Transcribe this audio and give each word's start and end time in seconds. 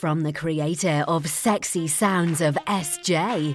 from 0.00 0.22
the 0.22 0.32
creator 0.32 1.04
of 1.06 1.28
Sexy 1.28 1.86
Sounds 1.86 2.40
of 2.40 2.54
SJ. 2.66 3.54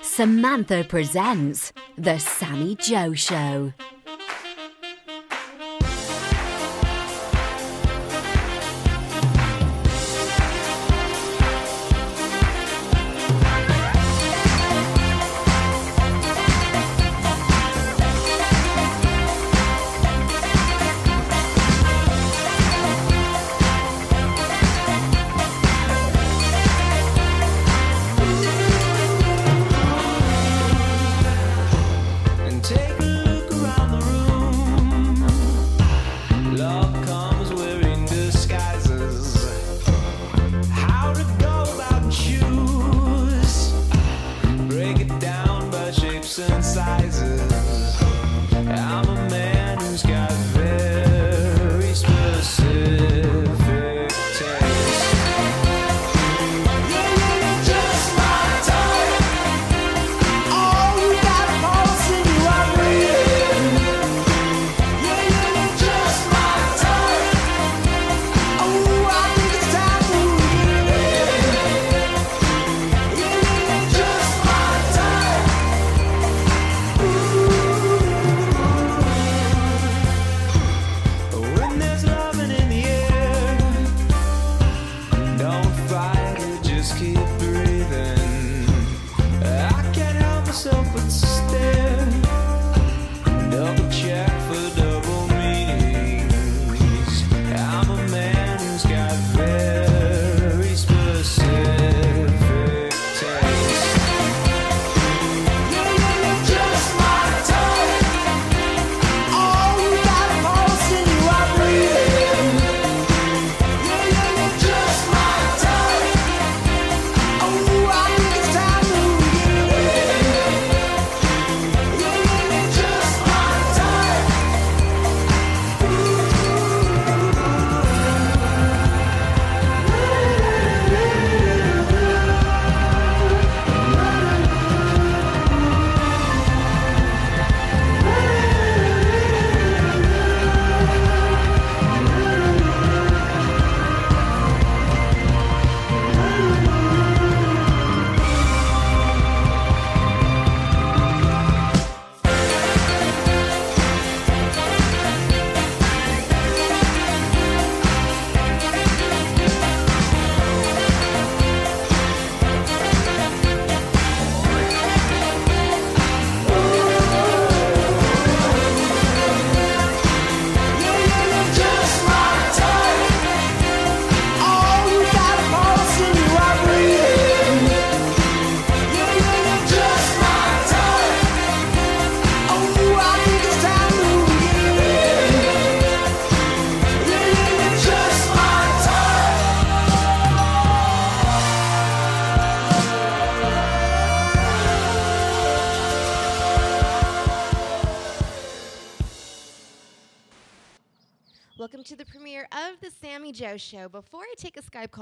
Samantha 0.00 0.86
presents 0.88 1.70
The 1.98 2.18
Sammi 2.18 2.78
Jo 2.78 3.12
Show. 3.12 3.74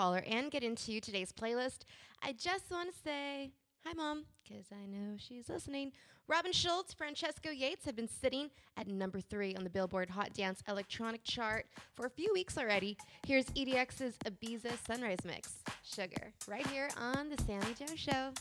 Caller 0.01 0.25
and 0.27 0.51
get 0.51 0.63
into 0.63 0.99
today's 0.99 1.31
playlist, 1.31 1.81
I 2.23 2.33
just 2.33 2.71
want 2.71 2.91
to 2.91 2.99
say 3.05 3.51
hi, 3.85 3.93
Mom, 3.93 4.25
because 4.43 4.65
I 4.73 4.87
know 4.87 5.17
she's 5.19 5.51
listening. 5.51 5.93
Robin 6.27 6.53
Schulz, 6.53 6.95
Francesco 6.95 7.51
Yates 7.51 7.85
have 7.85 7.97
been 7.97 8.09
sitting 8.09 8.49
at 8.79 8.89
number 8.89 9.21
three 9.21 9.55
on 9.57 9.63
the 9.63 9.69
Billboard 9.69 10.09
Hot 10.09 10.33
Dance 10.33 10.63
Electronic 10.67 11.23
Chart 11.23 11.67
for 11.93 12.07
a 12.07 12.11
few 12.11 12.33
weeks 12.33 12.57
already. 12.57 12.97
Here's 13.27 13.45
EDX's 13.45 14.17
Ibiza 14.25 14.73
Sunrise 14.87 15.19
Mix, 15.27 15.57
Sugar, 15.83 16.33
right 16.49 16.67
here 16.69 16.89
on 16.99 17.29
The 17.29 17.37
Sammi 17.37 17.79
Jo 17.79 17.95
Show. 17.95 18.33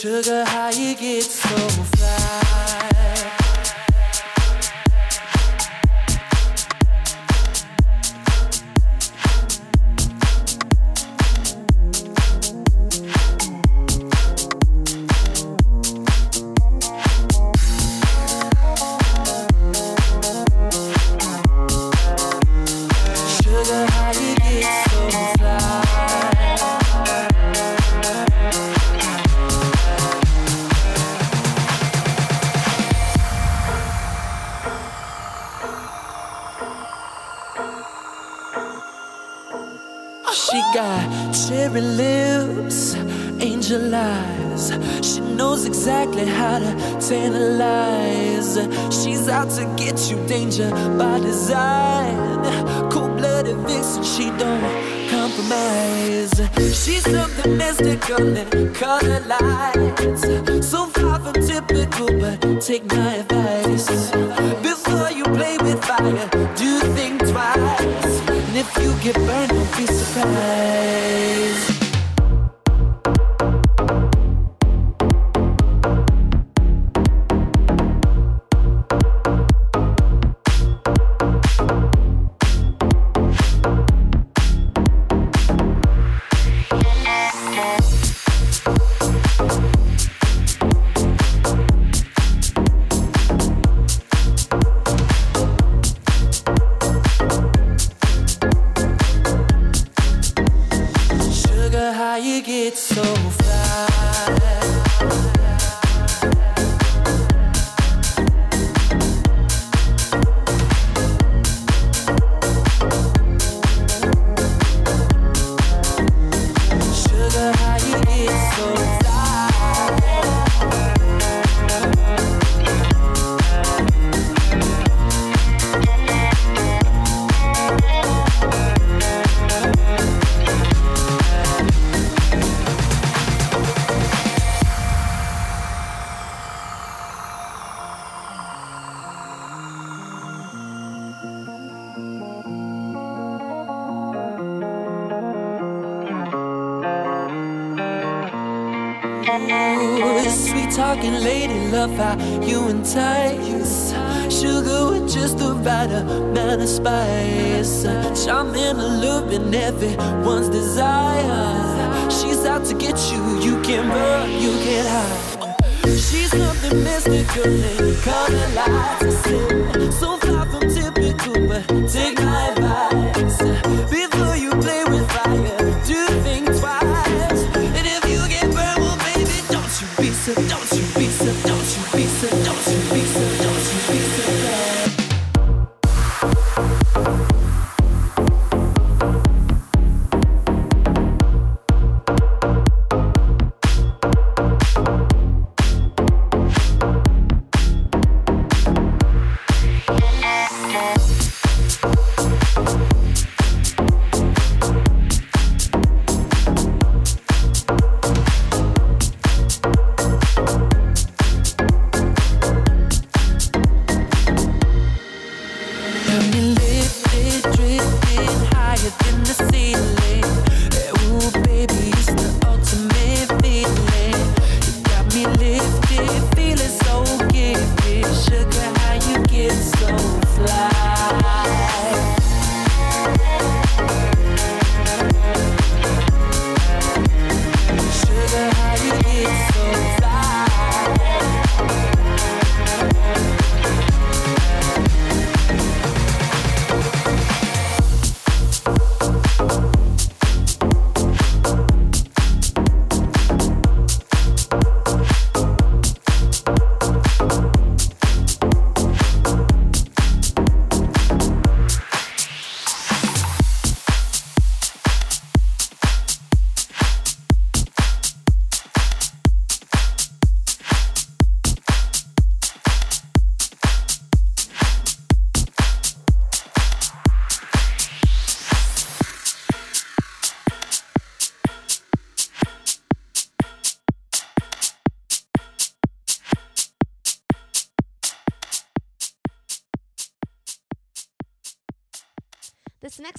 Sugar, 0.00 0.44
how 0.44 0.70
you 0.70 0.94
get 0.94 1.24
so 1.24 1.56
fly? 1.96 3.17
To 47.08 47.14
tantalize. 47.14 48.54
She's 48.94 49.28
out 49.28 49.50
to 49.50 49.64
get 49.76 50.10
you, 50.10 50.16
danger 50.26 50.70
by 50.98 51.18
design. 51.20 52.90
Cold 52.90 53.16
blooded 53.16 53.56
vixen, 53.66 54.02
she 54.02 54.30
don't 54.38 55.08
compromise. 55.10 56.34
She's 56.56 57.04
something 57.04 57.56
mystical 57.56 58.36
and 58.36 58.74
color 58.74 59.20
lights. 59.20 60.22
So 60.68 60.86
far 60.86 61.20
from 61.20 61.34
typical, 61.34 62.08
but 62.20 62.60
take 62.60 62.84
my 62.86 63.16
advice. 63.16 64.10
Before 64.62 65.10
you 65.10 65.24
play 65.24 65.56
with 65.58 65.82
fire, 65.84 66.28
do 66.56 66.80
think 66.96 67.20
twice. 67.20 68.28
And 68.28 68.56
if 68.56 68.76
you 68.82 68.92
get 69.02 69.16
burned, 69.16 69.50
don't 69.50 69.76
be 69.76 69.86
surprised. 69.86 71.77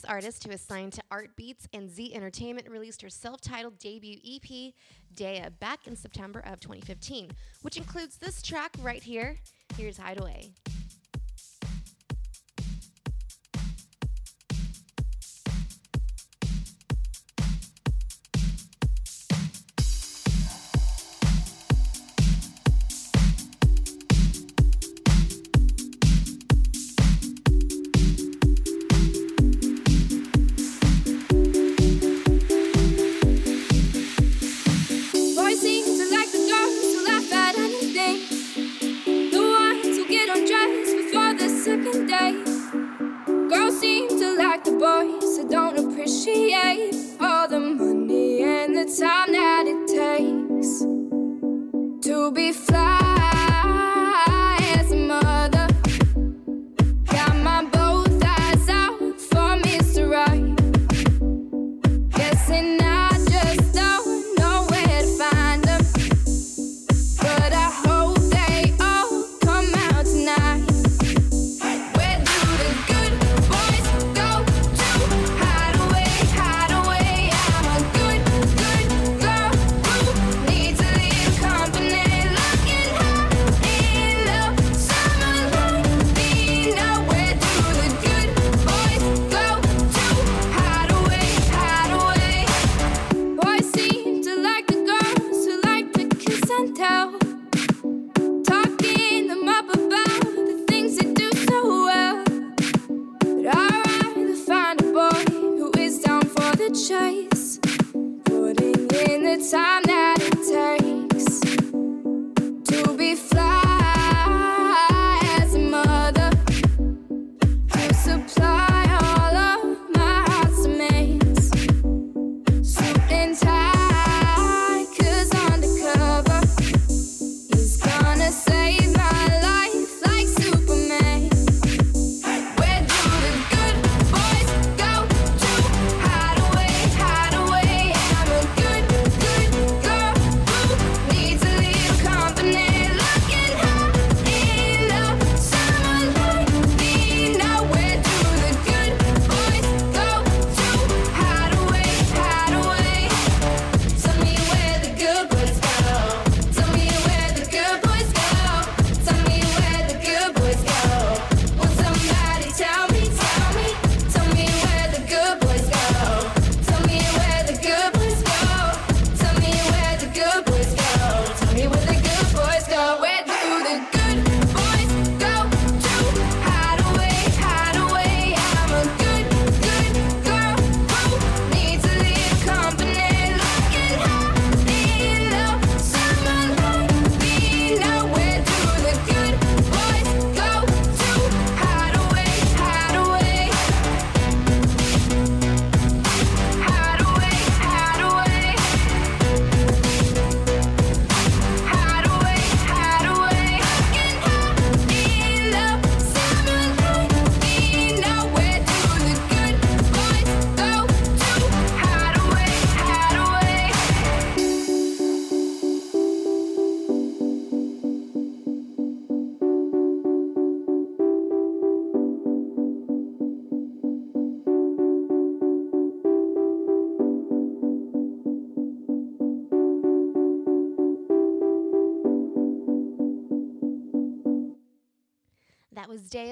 Artist, 0.10 0.44
who 0.44 0.52
is 0.52 0.60
signed 0.60 0.94
to 0.94 1.04
Art 1.12 1.36
Beats 1.38 1.68
and 1.72 1.90
Z 1.90 2.14
Entertainment, 2.14 2.68
released 2.68 3.02
her 3.02 3.10
self 3.10 3.40
titled 3.40 3.78
debut 3.80 4.18
EP, 4.26 4.74
Dea, 5.16 5.44
back 5.60 5.88
in 5.88 5.96
September 5.96 6.40
of 6.46 6.60
2015, 6.60 7.32
which 7.62 7.78
includes 7.78 8.18
this 8.18 8.42
track 8.42 8.72
right 8.82 9.04
here. 9.04 9.38
Here's 9.78 9.98
Hideaway. 9.98 10.52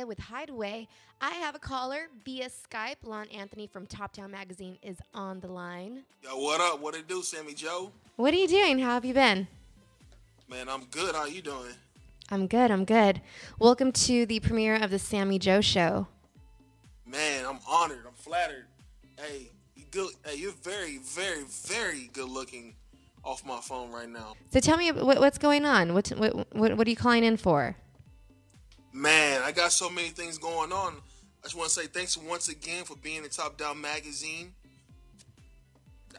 With 0.08 0.20
Hideaway. 0.20 0.88
I 1.20 1.32
have 1.32 1.54
a 1.54 1.60
caller 1.60 2.08
via 2.24 2.48
Skype. 2.48 2.96
Lon 3.04 3.28
Anthony 3.28 3.68
from 3.68 3.86
Top 3.86 4.14
Down 4.14 4.32
Magazine 4.32 4.78
is 4.82 4.96
on 5.14 5.42
the 5.42 5.50
line. 5.50 6.04
Yo, 6.24 6.38
what 6.38 6.62
up? 6.62 6.80
What 6.80 6.96
it 6.96 7.10
do, 7.10 7.22
Sammi 7.22 7.54
Jo? 7.54 7.92
What 8.16 8.34
are 8.34 8.38
you 8.38 8.48
doing? 8.48 8.80
How 8.80 8.92
have 8.92 9.04
you 9.04 9.14
been? 9.14 9.50
Man, 10.50 10.70
I'm 10.70 10.86
good. 10.86 11.14
How 11.14 11.24
are 11.24 11.28
you 11.28 11.42
doing? 11.42 11.74
I'm 12.32 12.48
good. 12.48 12.72
I'm 12.72 12.86
good. 12.86 13.20
Welcome 13.60 13.92
to 13.92 14.26
the 14.26 14.40
premiere 14.40 14.76
of 14.76 14.92
the 14.92 14.98
Sammi 14.98 15.40
Jo 15.40 15.60
Show. 15.60 16.08
Man, 17.06 17.46
I'm 17.46 17.60
honored. 17.68 18.06
I'm 18.08 18.14
flattered. 18.14 18.68
Hey, 19.18 19.52
you 19.76 19.84
good? 19.92 20.12
Hey, 20.26 20.38
you're 20.38 20.54
very, 20.54 21.00
very, 21.00 21.44
very 21.44 22.10
good 22.14 22.30
looking 22.30 22.76
off 23.26 23.46
my 23.46 23.60
phone 23.60 23.92
right 23.92 24.08
now. 24.08 24.36
So 24.54 24.62
tell 24.62 24.78
me 24.78 24.90
what, 24.90 25.20
what's 25.20 25.38
going 25.38 25.66
on. 25.66 25.94
What, 25.94 26.08
what 26.10 26.34
what 26.56 26.78
what 26.78 26.88
are 26.88 26.90
you 26.90 26.96
calling 26.96 27.26
in 27.26 27.36
for? 27.36 27.76
Man, 28.98 29.44
I 29.44 29.52
got 29.52 29.72
so 29.72 29.92
many 29.92 30.10
things 30.10 30.40
going 30.40 30.72
on. 30.72 30.96
I 30.96 31.44
just 31.44 31.56
want 31.56 31.70
to 31.70 31.76
say 31.76 31.86
thanks 31.86 32.18
once 32.18 32.50
again 32.50 32.84
for 32.84 32.96
being 32.98 33.24
in 33.24 33.30
Top 33.30 33.56
Down 33.56 33.80
Magazine. 33.80 34.54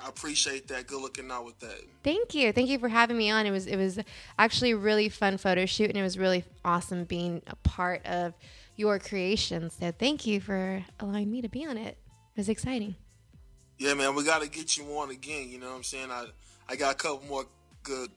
I 0.01 0.09
appreciate 0.09 0.69
that. 0.69 0.87
Good 0.87 1.03
looking 1.03 1.29
out 1.29 1.45
with 1.45 1.59
that. 1.59 1.81
Thank 2.05 2.37
you. 2.37 2.53
Thank 2.53 2.69
you 2.69 2.79
for 2.79 2.89
having 2.89 3.19
me 3.19 3.31
on. 3.31 3.47
It 3.47 3.51
was 3.51 3.67
it 3.67 3.75
was 3.75 3.99
actually 4.39 4.71
a 4.71 4.77
really 4.77 5.09
fun 5.09 5.39
photo 5.39 5.67
shoot 5.67 5.89
and 5.89 5.99
it 5.99 6.03
was 6.03 6.17
really 6.17 6.45
awesome 6.65 7.03
being 7.03 7.43
a 7.49 7.57
part 7.57 8.07
of 8.07 8.35
your 8.77 9.01
creation. 9.01 9.71
So 9.71 9.91
thank 9.91 10.25
you 10.25 10.41
for 10.41 10.85
allowing 11.01 11.33
me 11.33 11.43
to 11.43 11.49
be 11.49 11.67
on 11.67 11.77
it. 11.77 11.99
It 12.37 12.37
was 12.37 12.49
exciting. 12.49 12.95
Yeah, 13.79 13.95
man, 13.95 14.15
we 14.15 14.25
got 14.25 14.43
to 14.43 14.49
get 14.49 14.77
you 14.77 14.85
on 14.99 15.11
again. 15.11 15.49
You 15.49 15.59
know 15.59 15.71
what 15.71 15.77
I'm 15.77 15.83
saying? 15.83 16.13
I 16.13 16.27
I 16.69 16.77
got 16.77 16.95
a 16.95 16.97
couple 16.97 17.27
more 17.27 17.45
good 17.83 18.11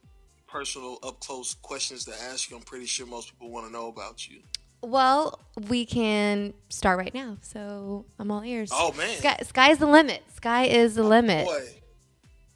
personal 0.51 0.99
up 1.03 1.19
close 1.19 1.55
questions 1.55 2.05
to 2.05 2.11
ask 2.29 2.49
you. 2.49 2.57
I'm 2.57 2.63
pretty 2.63 2.85
sure 2.85 3.07
most 3.07 3.31
people 3.31 3.49
want 3.49 3.65
to 3.67 3.71
know 3.71 3.87
about 3.87 4.27
you. 4.29 4.41
Well, 4.83 5.39
we 5.69 5.85
can 5.85 6.53
start 6.69 6.97
right 6.97 7.13
now. 7.13 7.37
So 7.41 8.05
I'm 8.19 8.31
all 8.31 8.43
ears. 8.43 8.69
Oh, 8.73 8.91
man. 8.93 9.17
Sky, 9.17 9.37
sky's 9.43 9.77
the 9.77 9.85
limit. 9.87 10.23
Sky 10.35 10.65
is 10.65 10.95
the 10.95 11.03
limit. 11.03 11.45
Boy. 11.45 11.67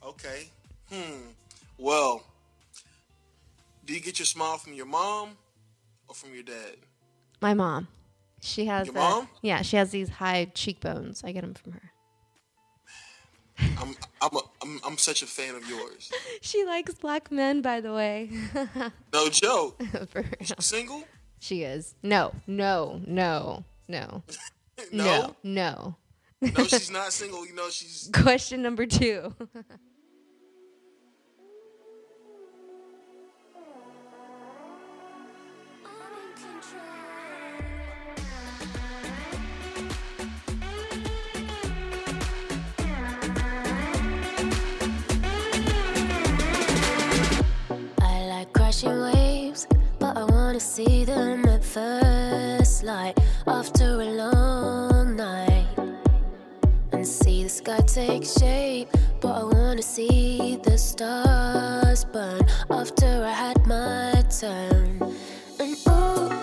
Okay. 0.08 0.50
Hmm. 0.92 1.28
Well, 1.78 2.24
do 3.86 3.94
you 3.94 4.00
get 4.02 4.18
your 4.20 4.26
smile 4.26 4.58
from 4.58 4.74
your 4.74 4.86
mom 4.88 5.32
or 6.08 6.16
from 6.16 6.34
your 6.34 6.44
dad? 6.44 6.78
My 7.42 7.54
mom. 7.54 7.88
She 8.42 8.66
has 8.66 8.88
Your 8.88 8.94
the- 8.94 9.00
mom? 9.00 9.30
Yeah, 9.42 9.62
she 9.62 9.78
has 9.78 9.92
these 9.92 10.10
high 10.10 10.46
cheekbones. 10.54 11.24
I 11.24 11.32
get 11.32 11.42
them 11.42 11.54
from 11.54 11.74
her. 11.74 11.92
I'm 13.60 13.96
I'm 14.22 14.36
a, 14.36 14.42
I'm 14.62 14.80
I'm 14.86 14.98
such 14.98 15.22
a 15.24 15.26
fan 15.28 15.56
of 15.56 15.68
yours. 15.70 16.12
She 16.42 16.64
likes 16.66 16.94
black 16.96 17.32
men, 17.32 17.62
by 17.62 17.82
the 17.82 17.94
way. 17.94 18.30
No 19.14 19.30
joke. 19.30 19.82
For 20.12 20.22
real. 20.22 20.60
Single? 20.60 21.04
She 21.40 21.64
is. 21.64 21.96
No, 22.04 22.34
no, 22.48 23.02
no, 23.08 23.64
no, 23.88 24.24
No. 24.92 25.36
no. 25.44 25.96
No, 26.42 26.64
she's 26.66 26.92
not 26.92 27.14
single. 27.14 27.46
You 27.48 27.56
know, 27.56 27.70
she's 27.70 28.10
Question 28.14 28.62
number 28.62 28.86
two. 28.86 29.34
like 48.36 48.52
crashing 48.52 49.00
waves, 49.02 49.66
but 49.98 50.18
I 50.18 50.26
wanna 50.26 50.60
see 50.60 51.06
them 51.06 51.46
at 51.46 51.64
first 51.64 52.84
light 52.84 53.18
after 53.48 54.02
a 54.02 54.10
long 54.24 55.16
night 55.16 55.68
and 56.92 57.08
see 57.08 57.44
the 57.44 57.50
sky 57.50 57.80
take 57.88 58.26
shape. 58.26 58.90
But 59.22 59.34
I 59.42 59.44
wanna 59.56 59.82
see 59.82 60.60
the 60.62 60.78
stars 60.78 62.04
burn 62.04 62.42
after 62.70 63.12
I 63.24 63.36
had 63.44 63.66
my 63.66 64.22
turn. 64.42 65.16
And 65.62 65.78
oh. 65.88 66.35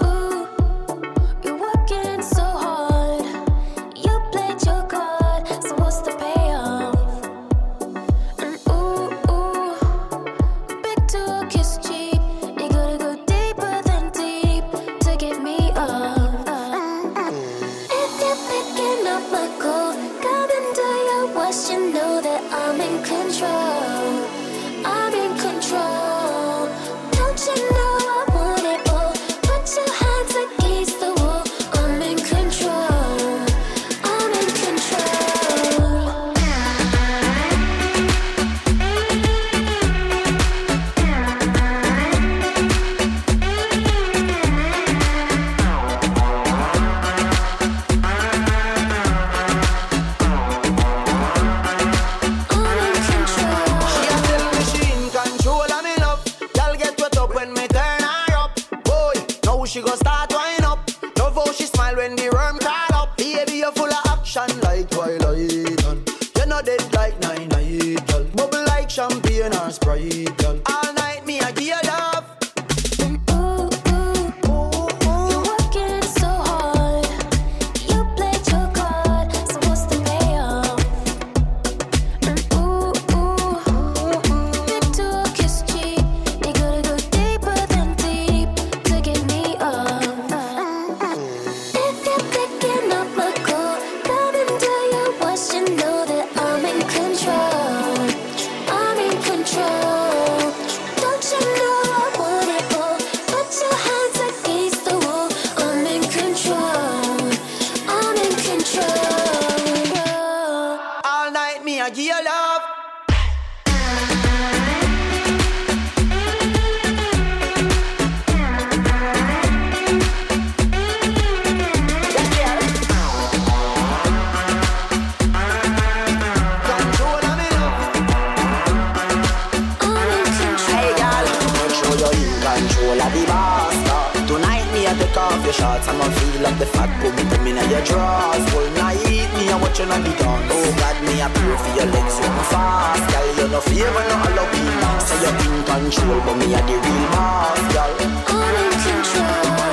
Off 135.23 135.45
your 135.45 135.53
shorts, 135.53 135.87
I'ma 135.89 136.05
feel 136.19 136.43
like 136.43 136.59
the 136.59 136.67
fat 136.67 136.91
boom 137.01 137.15
come 137.31 137.47
in 137.47 137.57
your 137.71 137.85
drawers. 137.87 138.45
Whole 138.51 138.71
night 138.79 139.03
me 139.39 139.51
a 139.51 139.57
watching 139.59 139.91
on 139.91 140.03
the 140.03 140.13
dance. 140.19 140.51
Oh 140.51 140.71
God, 140.79 140.97
me 141.07 141.21
a 141.21 141.29
pray 141.31 141.57
for 141.63 141.73
your 141.79 141.89
legs 141.95 142.15
so 142.15 142.27
fast, 142.51 143.05
girl. 143.11 143.29
You 143.39 143.49
no 143.53 143.61
favor 143.61 144.05
no 144.09 144.17
Halloween. 144.25 145.01
Say 145.07 145.19
you're 145.23 145.37
in 145.47 145.55
control, 145.65 146.21
but 146.27 146.37
me 146.37 146.55
a 146.55 146.61
the 146.67 146.75
real 146.75 147.07
boss, 147.15 147.61
girl. 147.73 147.93
I'm 148.29 148.57
in 148.63 148.73
control. 148.83 149.72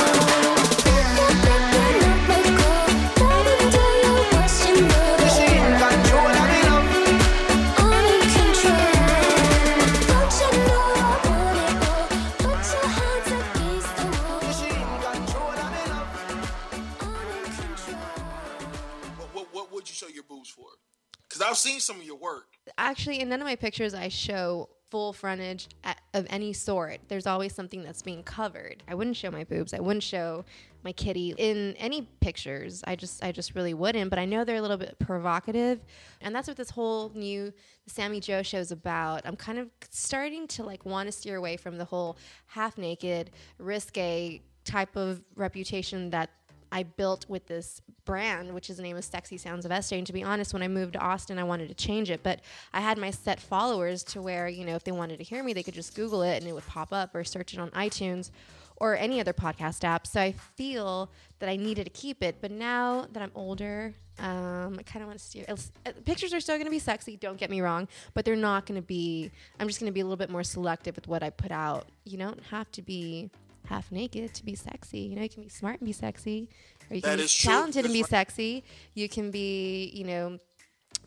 Seen 21.70 21.80
some 21.80 21.98
of 21.98 22.04
your 22.04 22.18
work. 22.18 22.48
Actually, 22.78 23.20
in 23.20 23.30
none 23.30 23.42
of 23.42 23.46
my 23.46 23.56
pictures 23.56 23.94
I 23.94 24.08
show 24.08 24.70
full 24.90 25.14
frontage 25.14 25.68
of 26.16 26.26
any 26.30 26.52
sort. 26.52 27.00
There's 27.10 27.28
always 27.28 27.54
something 27.54 27.84
that's 27.84 28.02
being 28.02 28.24
covered. 28.24 28.82
I 28.88 28.96
wouldn't 28.96 29.16
show 29.16 29.30
my 29.30 29.44
boobs. 29.44 29.74
I 29.74 29.80
wouldn't 29.80 30.02
show 30.02 30.46
my 30.84 30.92
kitty 30.92 31.36
in 31.38 31.76
any 31.78 32.10
pictures. 32.22 32.84
I 32.88 32.96
just 32.96 33.24
I 33.24 33.32
just 33.32 33.54
really 33.54 33.76
wouldn't, 33.76 34.10
but 34.10 34.18
I 34.18 34.26
know 34.26 34.44
they're 34.44 34.56
a 34.56 34.62
little 34.62 34.78
bit 34.78 34.98
provocative. 34.98 35.80
And 36.22 36.34
that's 36.34 36.48
what 36.48 36.58
this 36.58 36.72
whole 36.72 37.12
new 37.14 37.54
Sammi 37.88 38.20
Jo 38.20 38.42
show 38.42 38.58
is 38.58 38.72
about. 38.72 39.22
I'm 39.26 39.36
kind 39.36 39.60
of 39.60 39.70
starting 39.92 40.48
to 40.48 40.64
like 40.64 40.86
want 40.86 41.08
to 41.08 41.12
steer 41.12 41.36
away 41.36 41.56
from 41.58 41.78
the 41.78 41.86
whole 41.86 42.18
half 42.48 42.78
naked, 42.78 43.30
risque 43.60 44.42
type 44.66 44.96
of 44.96 45.22
reputation 45.36 46.10
that 46.10 46.32
I 46.72 46.84
built 46.84 47.26
with 47.28 47.48
this 47.48 47.82
brand, 48.06 48.54
which 48.54 48.70
is 48.70 48.78
the 48.78 48.84
name 48.84 48.98
of 48.98 49.04
Sexy 49.04 49.38
Sounds 49.38 49.66
of 49.66 49.72
SJ. 49.72 49.98
And 50.00 50.08
to 50.08 50.14
be 50.14 50.24
honest, 50.24 50.54
when 50.54 50.62
I 50.62 50.68
moved 50.68 50.94
to 50.94 51.00
Austin, 51.00 51.40
I 51.40 51.44
wanted 51.44 51.68
to 51.70 51.74
change 51.74 52.10
it, 52.10 52.22
but 52.24 52.42
I 52.74 52.82
had 52.82 52.98
my 52.98 53.12
set 53.12 53.40
followers 53.40 54.04
to 54.06 54.22
where, 54.22 54.48
you 54.48 54.66
know, 54.66 54.76
if 54.76 54.84
they 54.84 54.92
wanted 54.92 55.18
to 55.18 55.24
hear 55.24 55.44
me, 55.44 55.54
they 55.54 55.64
could 55.64 55.74
just 55.74 55.96
Google 55.96 56.22
it 56.22 56.38
and 56.38 56.48
it 56.48 56.54
would 56.54 56.68
pop 56.68 56.94
up 56.94 57.16
or 57.16 57.24
search 57.24 57.54
it 57.54 57.60
on 57.60 57.70
iTunes 57.72 58.32
or 58.78 58.96
any 58.96 59.20
other 59.20 59.34
podcast 59.34 59.84
app. 59.84 60.08
So 60.08 60.22
I 60.22 60.32
feel 60.32 61.12
that 61.40 61.50
I 61.50 61.56
needed 61.56 61.84
to 61.86 61.90
keep 61.90 62.24
it. 62.24 62.38
But 62.42 62.52
now 62.52 63.08
that 63.12 63.22
I'm 63.22 63.32
older, 63.36 63.94
um, 64.20 64.78
I 64.80 64.84
kind 64.84 65.02
of 65.04 65.08
want 65.08 65.20
to 65.20 65.26
steer. 65.26 65.46
uh, 65.86 65.92
Pictures 66.06 66.34
are 66.34 66.40
still 66.40 66.56
going 66.56 66.66
to 66.66 66.72
be 66.72 66.80
sexy, 66.80 67.18
don't 67.18 67.38
get 67.38 67.50
me 67.50 67.62
wrong, 67.62 67.88
but 68.14 68.26
they're 68.26 68.36
not 68.36 68.66
going 68.66 68.80
to 68.80 68.86
be, 68.86 69.32
I'm 69.60 69.68
just 69.68 69.80
going 69.80 69.90
to 69.90 69.94
be 69.94 70.02
a 70.02 70.04
little 70.04 70.18
bit 70.18 70.30
more 70.30 70.44
selective 70.44 70.96
with 70.96 71.08
what 71.08 71.24
I 71.24 71.30
put 71.30 71.52
out. 71.52 71.88
You 72.06 72.18
don't 72.18 72.42
have 72.46 72.72
to 72.74 72.82
be 72.82 73.30
half 73.70 73.92
naked 73.92 74.34
to 74.34 74.44
be 74.46 74.56
sexy. 74.56 75.00
You 75.00 75.16
know, 75.16 75.22
you 75.24 75.30
can 75.30 75.44
be 75.44 75.50
smart 75.50 75.80
and 75.80 75.86
be 75.88 75.94
sexy, 75.94 76.50
or 76.90 76.96
you 76.96 77.02
can 77.02 77.12
That 77.12 77.18
be 77.18 77.24
is 77.24 77.34
true. 77.34 77.50
talented 77.52 77.86
and 77.86 77.94
be 77.94 78.04
sexy. 78.04 78.64
You 78.96 79.08
can 79.08 79.32
be, 79.32 79.92
you 79.94 80.04
know, 80.06 80.40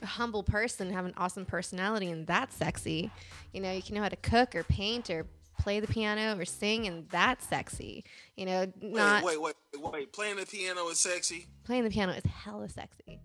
a 0.01 0.07
humble 0.07 0.42
person, 0.42 0.90
have 0.92 1.05
an 1.05 1.14
awesome 1.16 1.44
personality, 1.44 2.11
and 2.11 2.27
that's 2.27 2.57
sexy. 2.57 3.11
You 3.53 3.61
know, 3.61 3.72
you 3.72 3.83
can 3.83 3.94
know 3.96 4.03
how 4.03 4.09
to 4.09 4.16
cook 4.16 4.55
or 4.55 4.62
paint 4.64 5.11
or 5.11 5.27
play 5.61 5.81
the 5.81 5.87
piano 5.87 6.37
or 6.38 6.44
sing, 6.44 6.87
and 6.87 7.09
that's 7.09 7.46
sexy. 7.48 8.05
You 8.37 8.46
know, 8.46 8.72
not 8.81 9.22
wait, 9.25 9.40
wait, 9.40 9.55
wait, 9.75 9.92
wait. 9.92 10.12
Playing 10.12 10.37
the 10.37 10.46
piano 10.46 10.88
is 10.88 10.98
sexy. 10.98 11.46
playing 11.64 11.85
the 11.85 11.90
piano 11.90 12.12
is 12.12 12.25
hella 12.25 12.68
sexy. 12.68 13.20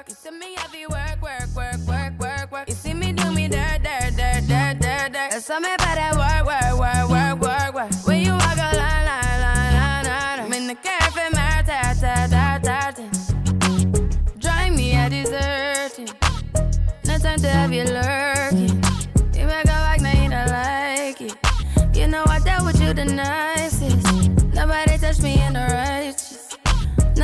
Work. 0.00 0.08
You 0.08 0.14
see 0.14 0.30
me 0.30 0.54
heavy 0.56 0.86
work, 0.86 1.22
work, 1.22 1.48
work, 1.54 1.80
work, 1.86 2.18
work, 2.18 2.52
work. 2.52 2.68
You 2.68 2.74
see 2.74 2.94
me 2.94 3.12
do 3.12 3.30
me 3.32 3.48
dirt, 3.48 3.82
dirt, 3.82 4.16
dirt, 4.16 4.46
dirt, 4.48 4.78
dirt, 4.80 5.12
dirt. 5.12 5.30
That's 5.30 5.48
me 5.48 5.76
better 5.78 6.18
work, 6.18 6.46
work, 6.46 6.78
work, 6.78 7.10
work, 7.10 7.40
work, 7.40 7.74
work. 7.74 8.06
When 8.06 8.20
you 8.20 8.32
walk 8.32 8.56
a 8.56 8.76
line, 8.76 9.04
line, 9.10 9.40
line, 9.44 9.74
line, 9.78 10.04
line. 10.06 10.40
I'm 10.40 10.52
in 10.52 10.66
the 10.66 10.74
cafe, 10.74 11.28
my 11.32 11.62
ta, 11.66 11.94
ta, 12.00 12.26
ta, 12.30 12.58
ta, 12.62 12.90
ta. 12.90 13.04
Drive 14.38 14.74
me 14.74 14.96
a 14.96 15.08
deserting. 15.10 16.08
No 17.04 17.18
time 17.18 17.40
to 17.40 17.48
have 17.48 17.72
you 17.72 17.84
lurking. 17.84 18.82
You 19.34 19.46
make 19.46 19.64
a 19.66 19.78
like, 19.86 20.00
now 20.00 20.22
you 20.22 20.30
don't 20.30 20.48
like 20.48 21.20
it. 21.20 21.34
You 21.96 22.06
know 22.06 22.24
I 22.26 22.38
dealt 22.40 22.64
with 22.64 22.80
you 22.80 22.94
the 22.94 23.04
nicest. 23.04 24.06
Nobody 24.54 24.98
touched 24.98 25.22
me 25.22 25.40
in 25.42 25.52
the 25.52 25.60
righteous. 25.60 25.79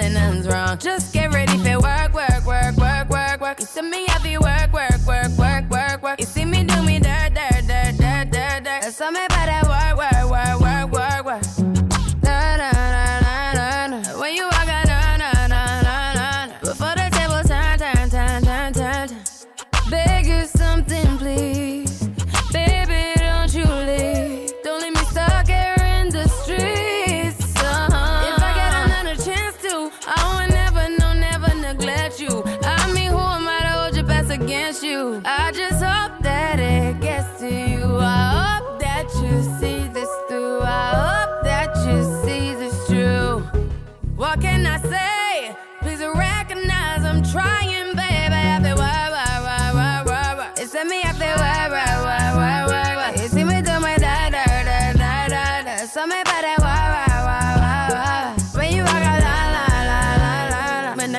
hell 0.00 0.12
nothing's 0.12 0.46
wrong. 0.46 0.78
Just 0.78 1.12
get 1.12 1.32
ready 1.32 1.56
for 1.58 1.80
work, 1.80 2.14
work, 2.14 2.46
work, 2.46 2.76
work, 2.76 3.08
work, 3.10 3.40
work. 3.40 3.60
You 3.60 3.66
see 3.66 3.82
me 3.82 4.06
happy 4.06 4.38
work, 4.38 4.72
work, 4.72 5.06
work, 5.06 5.30
work, 5.38 5.70
work, 5.70 6.02
work. 6.02 6.20
You 6.20 6.26
see 6.26 6.44
me 6.44 6.64
do 6.64 6.82
me 6.82 6.98
dirt, 6.98 7.34
dirt, 7.34 7.66
dirt, 7.66 7.96
dirt, 7.98 8.30
dirt, 8.30 8.64
dirt. 8.64 8.82
That's 8.82 8.96
something 8.96 9.24
about 9.24 9.31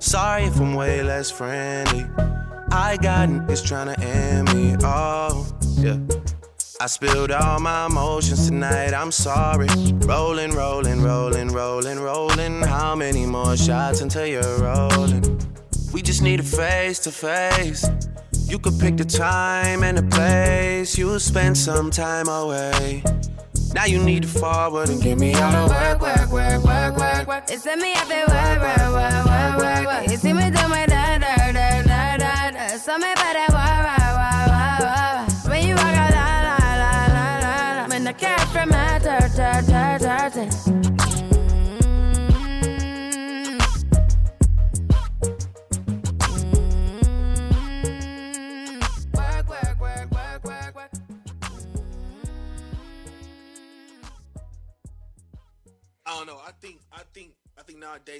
sorry 0.00 0.44
if 0.44 0.58
I'm 0.58 0.74
way 0.74 1.02
less 1.02 1.30
friendly. 1.30 2.06
I 2.72 2.96
got 3.00 3.28
niggas 3.28 3.62
tryna 3.62 3.98
end 4.02 4.54
me. 4.54 4.76
Oh, 4.82 5.46
yeah. 5.78 5.98
I 6.80 6.86
spilled 6.86 7.30
all 7.30 7.60
my 7.60 7.86
emotions 7.86 8.46
tonight, 8.48 8.94
I'm 8.94 9.12
sorry. 9.12 9.68
Rolling, 10.06 10.52
rolling, 10.52 11.02
rolling, 11.02 11.48
rolling, 11.48 12.00
rolling. 12.00 12.62
How 12.62 12.94
many 12.94 13.26
more 13.26 13.56
shots 13.56 14.00
until 14.00 14.26
you're 14.26 14.58
rolling? 14.58 15.38
We 15.92 16.00
just 16.00 16.22
need 16.22 16.40
a 16.40 16.42
face 16.42 16.98
to 17.00 17.10
face. 17.10 17.84
You 18.46 18.58
could 18.58 18.78
pick 18.80 18.96
the 18.96 19.04
time 19.04 19.82
and 19.82 19.98
the 19.98 20.02
place. 20.04 20.96
You'll 20.96 21.20
spend 21.20 21.58
some 21.58 21.90
time 21.90 22.28
away. 22.28 23.02
Now 23.72 23.84
you 23.84 24.02
need 24.02 24.22
to 24.22 24.28
forward 24.28 24.88
and 24.88 25.00
give 25.00 25.18
me 25.18 25.32
all 25.34 25.68
the 25.68 25.72
work, 25.72 26.00
work, 26.00 26.30
work, 26.30 26.64
work, 26.64 26.96
work, 26.96 27.26
work. 27.26 27.44
It's 27.48 27.64
me, 27.66 27.92
I 27.94 28.04
feel 28.04 28.26
work, 28.26 28.60
work, 28.60 28.92
work, 28.92 29.26
work, 29.26 29.56
work, 29.58 29.86
work. 29.86 30.10
You 30.10 30.16
see 30.16 30.32
me 30.32 30.50
do 30.50 30.68
my 30.68 30.86
da, 30.86 31.18
da, 31.18 31.52
da, 31.52 31.82
da, 31.82 32.16
da, 32.16 32.50
da. 32.50 32.66
So 32.76 32.98
me 32.98 33.12
by 33.14 33.32
that 33.38 33.48
wah, 33.50 33.86
wah, 33.86 34.10
wah, 34.18 34.44
wah, 34.50 35.26
wah. 35.46 35.50
When 35.50 35.68
you 35.68 35.74
walk 35.76 35.84
out, 35.84 36.10
la, 36.10 36.26
la, 36.46 36.56
la, 36.82 36.92
la, 37.14 37.26
la, 37.38 37.82
la. 37.82 37.88
When 37.88 38.04
the 38.04 38.12
cat 38.12 38.40
from 38.48 38.70
my 38.70 38.98
ta, 38.98 39.18
ta, 39.36 39.60
ta, 39.62 39.98
ta, 39.98 40.79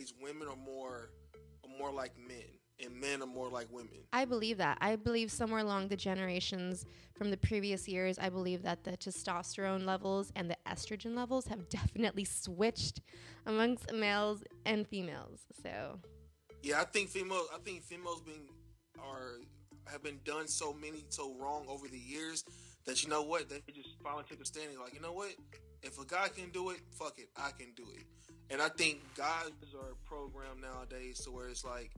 nowadays 0.01 0.15
women 0.21 0.49
are 0.49 0.57
more 0.57 1.11
are 1.65 1.79
more 1.79 1.93
like 1.93 2.13
men, 2.19 2.45
and 2.83 2.95
men 2.95 3.23
are 3.23 3.27
more 3.27 3.49
like 3.49 3.67
women. 3.71 3.99
I 4.13 4.25
believe 4.25 4.59
that. 4.59 4.79
I 4.81 4.97
believe 4.97 5.31
somewhere 5.31 5.61
along 5.61 5.89
the 5.89 5.97
generations 5.97 6.87
from 7.17 7.31
the 7.31 7.37
previous 7.37 7.87
years, 7.87 8.19
I 8.19 8.31
believe 8.31 8.63
that 8.63 8.85
the 8.85 8.93
testosterone 8.93 9.85
levels 9.85 10.33
and 10.37 10.51
the 10.51 10.57
estrogen 10.67 11.15
levels 11.15 11.47
have 11.49 11.69
definitely 11.69 12.25
switched 12.25 13.01
amongst 13.47 13.93
males 13.93 14.43
and 14.65 14.87
females. 14.87 15.41
So, 15.63 16.01
Yeah, 16.63 16.81
I 16.81 16.85
think 16.85 17.11
females 17.11 17.49
I 17.55 17.59
think 17.59 17.83
females 17.83 18.23
being 18.23 18.49
are 18.99 19.37
have 19.87 20.03
been 20.03 20.21
done 20.25 20.47
so 20.47 20.73
many 20.73 21.05
so 21.09 21.35
wrong 21.41 21.65
over 21.69 21.89
the 21.89 21.99
years 21.99 22.45
that 22.87 23.03
you 23.03 23.09
know 23.09 23.23
what 23.23 23.49
they 23.49 23.61
just 23.73 23.97
finally 24.03 24.25
take 24.29 24.41
a 24.41 24.45
stand 24.45 24.71
and 24.71 24.79
like 24.79 24.95
you 24.95 25.01
know 25.01 25.13
what 25.13 25.35
if 25.83 25.99
a 25.99 26.05
guy 26.05 26.29
can 26.29 26.51
do 26.51 26.71
it, 26.71 26.81
fuck 26.99 27.19
it, 27.19 27.31
I 27.37 27.51
can 27.59 27.73
do 27.75 27.85
it. 27.97 28.05
And 28.51 28.61
I 28.61 28.69
think 28.69 29.01
guys 29.17 29.51
are 29.75 29.95
programmed 30.05 30.61
nowadays 30.63 31.21
to 31.21 31.31
where 31.31 31.49
it's 31.49 31.65
like, 31.65 31.93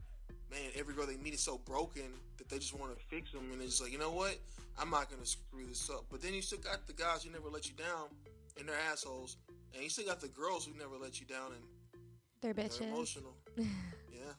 man, 0.51 0.69
every 0.75 0.93
girl 0.93 1.07
they 1.07 1.17
meet 1.17 1.33
is 1.33 1.41
so 1.41 1.57
broken 1.65 2.03
that 2.37 2.47
they 2.47 2.59
just 2.59 2.77
want 2.77 2.95
to 2.97 3.05
fix 3.05 3.31
them, 3.31 3.49
and 3.51 3.59
they're 3.59 3.67
just 3.67 3.81
like, 3.81 3.91
you 3.91 3.97
know 3.97 4.11
what, 4.11 4.37
I'm 4.79 4.89
not 4.89 5.09
gonna 5.09 5.25
screw 5.25 5.65
this 5.67 5.89
up. 5.89 6.05
But 6.11 6.21
then 6.21 6.33
you 6.33 6.41
still 6.41 6.59
got 6.59 6.85
the 6.85 6.93
guys 6.93 7.23
who 7.23 7.31
never 7.31 7.49
let 7.49 7.67
you 7.67 7.75
down, 7.75 8.09
and 8.59 8.67
they're 8.69 8.75
assholes, 8.91 9.37
and 9.73 9.83
you 9.83 9.89
still 9.89 10.05
got 10.05 10.21
the 10.21 10.27
girls 10.27 10.65
who 10.65 10.77
never 10.77 10.95
let 11.01 11.19
you 11.19 11.25
down 11.25 11.53
and 11.53 11.63
they're 12.41 12.53
they're 12.53 12.65
bitches. 12.65 12.81
emotional. 12.81 13.33
yeah, 13.57 14.33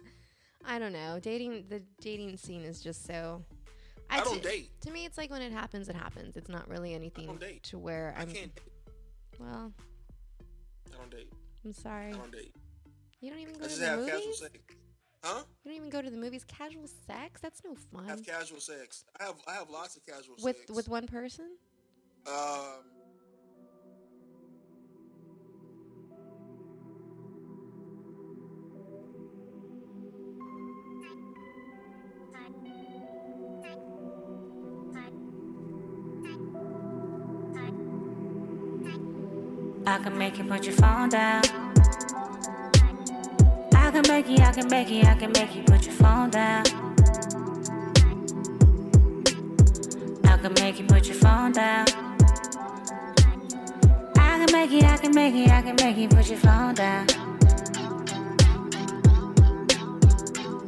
I 0.65 0.79
don't 0.79 0.93
know. 0.93 1.19
Dating 1.21 1.65
the 1.69 1.83
dating 2.01 2.37
scene 2.37 2.63
is 2.63 2.81
just 2.81 3.07
so. 3.07 3.43
I 4.11 4.21
don't 4.21 4.43
t- 4.43 4.49
date. 4.49 4.81
To 4.83 4.91
me, 4.91 5.07
it's 5.07 5.17
like 5.17 5.31
when 5.31 5.41
it 5.43 5.51
happens, 5.51 5.89
it 5.89 5.97
happens. 5.97 6.37
It's 6.37 6.51
not 6.51 6.69
really 6.69 6.95
anything 6.95 7.39
to 7.63 7.79
where 7.79 8.15
I 8.17 8.23
I'm. 8.23 8.31
can't. 8.31 8.53
Well, 9.41 9.73
I 10.93 10.97
don't 10.99 11.11
date. 11.11 11.33
I'm 11.65 11.73
sorry. 11.73 12.13
Date. 12.33 12.55
You 13.21 13.31
don't 13.31 13.41
even 13.41 13.55
go 13.55 13.67
to 13.67 13.75
the 13.75 13.97
movies. 13.97 14.13
casual 14.13 14.33
sex. 14.35 14.59
Huh? 15.23 15.43
You 15.65 15.71
don't 15.71 15.77
even 15.79 15.89
go 15.91 16.03
to 16.03 16.11
the 16.11 16.17
movies. 16.17 16.45
Casual 16.45 16.87
sex? 17.07 17.41
That's 17.41 17.63
no 17.65 17.75
fun. 17.75 18.05
I 18.05 18.11
have 18.11 18.27
casual 18.27 18.61
sex. 18.61 19.05
I 19.19 19.25
have 19.25 19.37
I 19.49 19.53
have 19.55 19.71
lots 19.71 19.97
of 19.97 20.05
casual 20.05 20.37
with 20.43 20.59
sex. 20.59 20.71
with 20.71 20.89
one 20.89 21.07
person? 21.07 21.57
um 22.27 22.85
I 39.95 39.99
can 39.99 40.19
make 40.19 40.39
you 40.39 40.45
put 40.45 40.65
your 40.65 40.75
phone 40.75 41.09
down. 41.09 41.41
I 43.77 43.91
can 43.93 44.03
make 44.09 44.29
you, 44.29 44.39
I 44.39 44.53
can 44.53 44.69
make 44.69 44.91
you, 44.91 45.03
I 45.03 45.15
can 45.15 45.31
make 45.31 45.55
you 45.55 45.63
put 45.63 45.87
your 45.87 45.95
phone 45.95 46.31
down. 46.31 46.65
I 50.25 50.37
can 50.37 50.53
make 50.55 50.81
you 50.81 50.87
put 50.87 51.07
your 51.07 51.15
phone 51.15 51.53
down. 51.53 51.87
I 54.19 54.45
can 54.45 54.53
make 54.53 54.73
you, 54.73 54.81
I 54.81 54.97
can 54.97 55.15
make 55.15 55.33
you, 55.33 55.45
I 55.45 55.63
can 55.63 55.77
make 55.77 55.97
you 55.97 56.09
put 56.09 56.29
your 56.29 56.39
phone 56.39 56.75
down. 56.75 57.07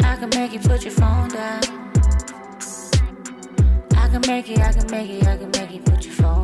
I 0.04 0.16
can 0.20 0.30
make 0.30 0.52
you 0.52 0.60
put 0.60 0.84
your 0.84 0.92
phone 0.92 1.28
down. 1.30 1.62
I 3.96 4.08
can 4.08 4.22
make 4.28 4.48
you, 4.48 4.56
I 4.58 4.72
can 4.72 4.88
make 4.88 5.10
you, 5.10 5.28
I 5.28 5.36
can 5.36 5.50
make 5.50 5.72
you 5.72 5.80
put 5.80 6.04
your 6.04 6.14
phone 6.14 6.35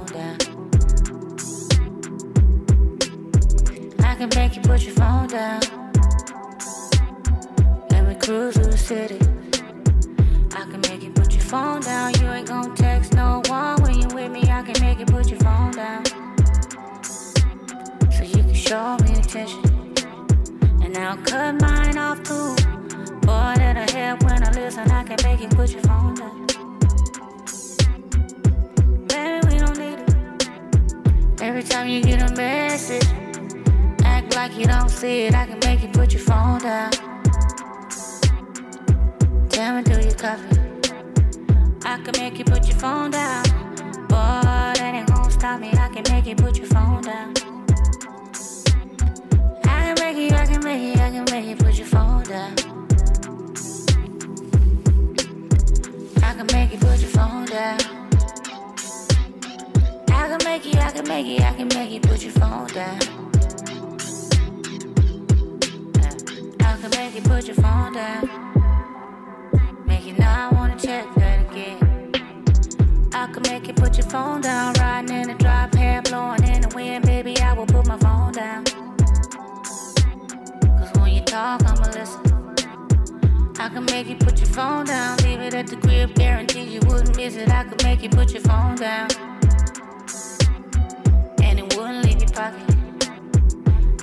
I 4.13 4.15
can 4.15 4.29
make 4.37 4.55
you 4.55 4.61
put 4.61 4.83
your 4.83 4.95
phone 4.95 5.27
down. 5.27 5.63
And 7.95 8.07
we 8.07 8.15
cruise 8.17 8.55
through 8.55 8.67
the 8.67 8.77
city. 8.77 9.19
I 10.55 10.65
can 10.71 10.83
make 10.83 11.03
you 11.03 11.11
put 11.13 11.33
your 11.33 11.41
phone 11.41 11.81
down. 11.81 12.13
You 12.21 12.27
ain't 12.27 12.47
gon' 12.47 12.75
text 12.75 13.15
no 13.15 13.41
one 13.47 13.82
see 35.03 35.27
it. 35.27 35.35
I 35.35 35.47
can 35.47 35.59
make 35.67 35.83
you 35.83 35.89
put 35.89 36.13
your 36.13 36.23
phone 36.23 36.61
down. 36.61 36.93
Tell 39.49 39.75
me, 39.75 39.83
do 39.83 39.99
you 40.01 40.15
copy? 40.15 40.57
I 41.85 41.95
can 42.05 42.15
make 42.21 42.39
you 42.39 42.45
put 42.45 42.69
your 42.69 42.79
phone 42.79 43.11
down. 43.11 43.43
Boy, 44.07 44.39
that 44.79 44.95
ain't 44.95 45.09
gonna 45.09 45.29
stop 45.29 45.59
me. 45.59 45.71
I 45.73 45.89
can 45.93 46.05
make 46.13 46.27
you 46.27 46.37
put 46.37 46.57
your 46.57 46.69
phone 46.69 47.03
down. 47.03 47.35
I 49.65 49.79
can 49.87 49.97
make 50.05 50.19
you, 50.23 50.37
I 50.37 50.47
can 50.47 50.63
make 50.63 50.83
you, 50.89 51.03
I 51.03 51.11
can 51.11 51.25
make 51.33 51.47
you 51.51 51.57
put 51.57 51.75
your 51.79 51.89
phone 51.89 52.23
down. 52.23 52.53
I 56.29 56.31
can 56.37 56.47
make 56.53 56.71
you 56.75 56.79
put 56.79 57.01
your 57.01 57.13
phone 57.17 57.47
down. 57.47 57.79
I 60.21 60.29
can 60.31 60.41
make 60.45 60.65
you, 60.65 60.79
I 60.79 60.91
can 60.93 61.09
make 61.09 61.27
you, 61.27 61.39
I 61.39 61.53
can 61.55 61.69
make 61.77 61.91
you 61.91 62.01
put 62.01 62.23
your 62.23 62.33
phone 62.35 62.69
down. 62.69 63.22
I 66.83 66.89
can 66.89 66.99
make 66.99 67.15
you 67.15 67.23
put 67.23 67.47
your 67.47 67.55
phone 67.55 67.93
down. 67.93 68.29
Make 69.87 70.05
you 70.05 70.15
not 70.15 70.53
wanna 70.53 70.77
check 70.77 71.07
that 71.15 71.49
again. 71.49 71.79
I 73.15 73.27
can 73.33 73.43
make 73.43 73.69
you 73.69 73.75
put 73.75 73.97
your 73.97 74.07
phone 74.09 74.41
down, 74.41 74.75
riding 74.81 75.15
in 75.15 75.29
the 75.29 75.35
drop, 75.35 75.73
hair 75.77 76.03
blowing 76.03 76.43
in 76.43 76.63
the 76.63 76.73
wind, 76.75 77.07
baby. 77.07 77.39
I 77.39 77.53
will 77.53 77.67
put 77.67 77.87
my 77.87 77.97
phone 77.99 78.33
down. 78.33 78.65
Cause 80.77 80.91
when 80.99 81.13
you 81.13 81.21
talk, 81.21 81.63
I'ma 81.65 81.87
listen. 81.87 82.21
I 83.61 83.69
can 83.69 83.85
make 83.85 84.09
you 84.09 84.17
put 84.17 84.41
your 84.41 84.49
phone 84.49 84.87
down, 84.87 85.19
leave 85.19 85.39
it 85.39 85.55
at 85.55 85.69
the 85.69 85.77
crib, 85.77 86.17
guarantee 86.17 86.65
you 86.65 86.81
wouldn't 86.89 87.17
miss 87.17 87.37
it. 87.37 87.49
I 87.49 87.63
could 87.63 87.81
make 87.85 88.03
you 88.03 88.09
put 88.09 88.33
your 88.33 88.43
phone 88.43 88.75
down, 88.75 89.07
and 91.45 91.61
it 91.61 91.77
wouldn't 91.77 92.05
leave 92.05 92.19
your 92.19 92.31
pocket. 92.31 92.73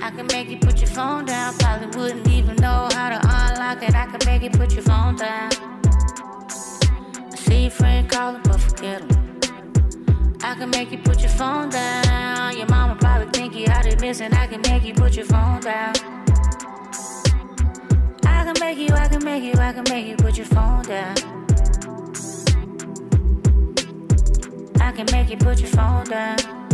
I 0.02 0.10
can 0.12 0.26
make 0.28 0.48
you 0.48 0.58
put 0.58 0.79
phone 0.90 1.24
down, 1.24 1.54
probably 1.58 1.86
wouldn't 1.98 2.28
even 2.28 2.56
know 2.56 2.88
how 2.92 3.08
to 3.10 3.20
unlock 3.22 3.82
it. 3.82 3.94
I 3.94 4.06
can 4.06 4.20
make 4.26 4.42
you 4.42 4.50
put 4.50 4.72
your 4.74 4.82
phone 4.82 5.16
down. 5.16 5.50
I 7.32 7.36
see 7.36 7.62
your 7.62 7.70
friend 7.70 8.10
calling, 8.10 8.42
but 8.42 8.60
forget 8.60 9.00
him. 9.02 9.40
I 10.42 10.54
can 10.54 10.70
make 10.70 10.90
you 10.90 10.98
put 10.98 11.20
your 11.20 11.30
phone 11.30 11.70
down. 11.70 12.56
Your 12.56 12.66
mama 12.66 12.96
probably 12.96 13.28
think 13.30 13.54
you 13.54 13.66
out 13.68 13.86
of 13.86 14.00
missing. 14.00 14.32
I 14.34 14.46
can 14.46 14.60
make 14.62 14.84
you 14.84 14.94
put 14.94 15.14
your 15.14 15.26
phone 15.26 15.60
down. 15.60 15.94
I 18.24 18.44
can 18.44 18.54
make 18.58 18.78
you, 18.78 18.94
I 18.94 19.08
can 19.08 19.24
make 19.24 19.44
you, 19.44 19.54
I 19.60 19.72
can 19.72 19.84
make 19.88 20.06
you 20.06 20.16
put 20.16 20.36
your 20.36 20.46
phone 20.46 20.82
down. 20.82 21.14
I 24.80 24.92
can 24.92 25.06
make 25.12 25.30
you 25.30 25.36
put 25.36 25.60
your 25.60 25.68
phone 25.68 26.04
down. 26.04 26.69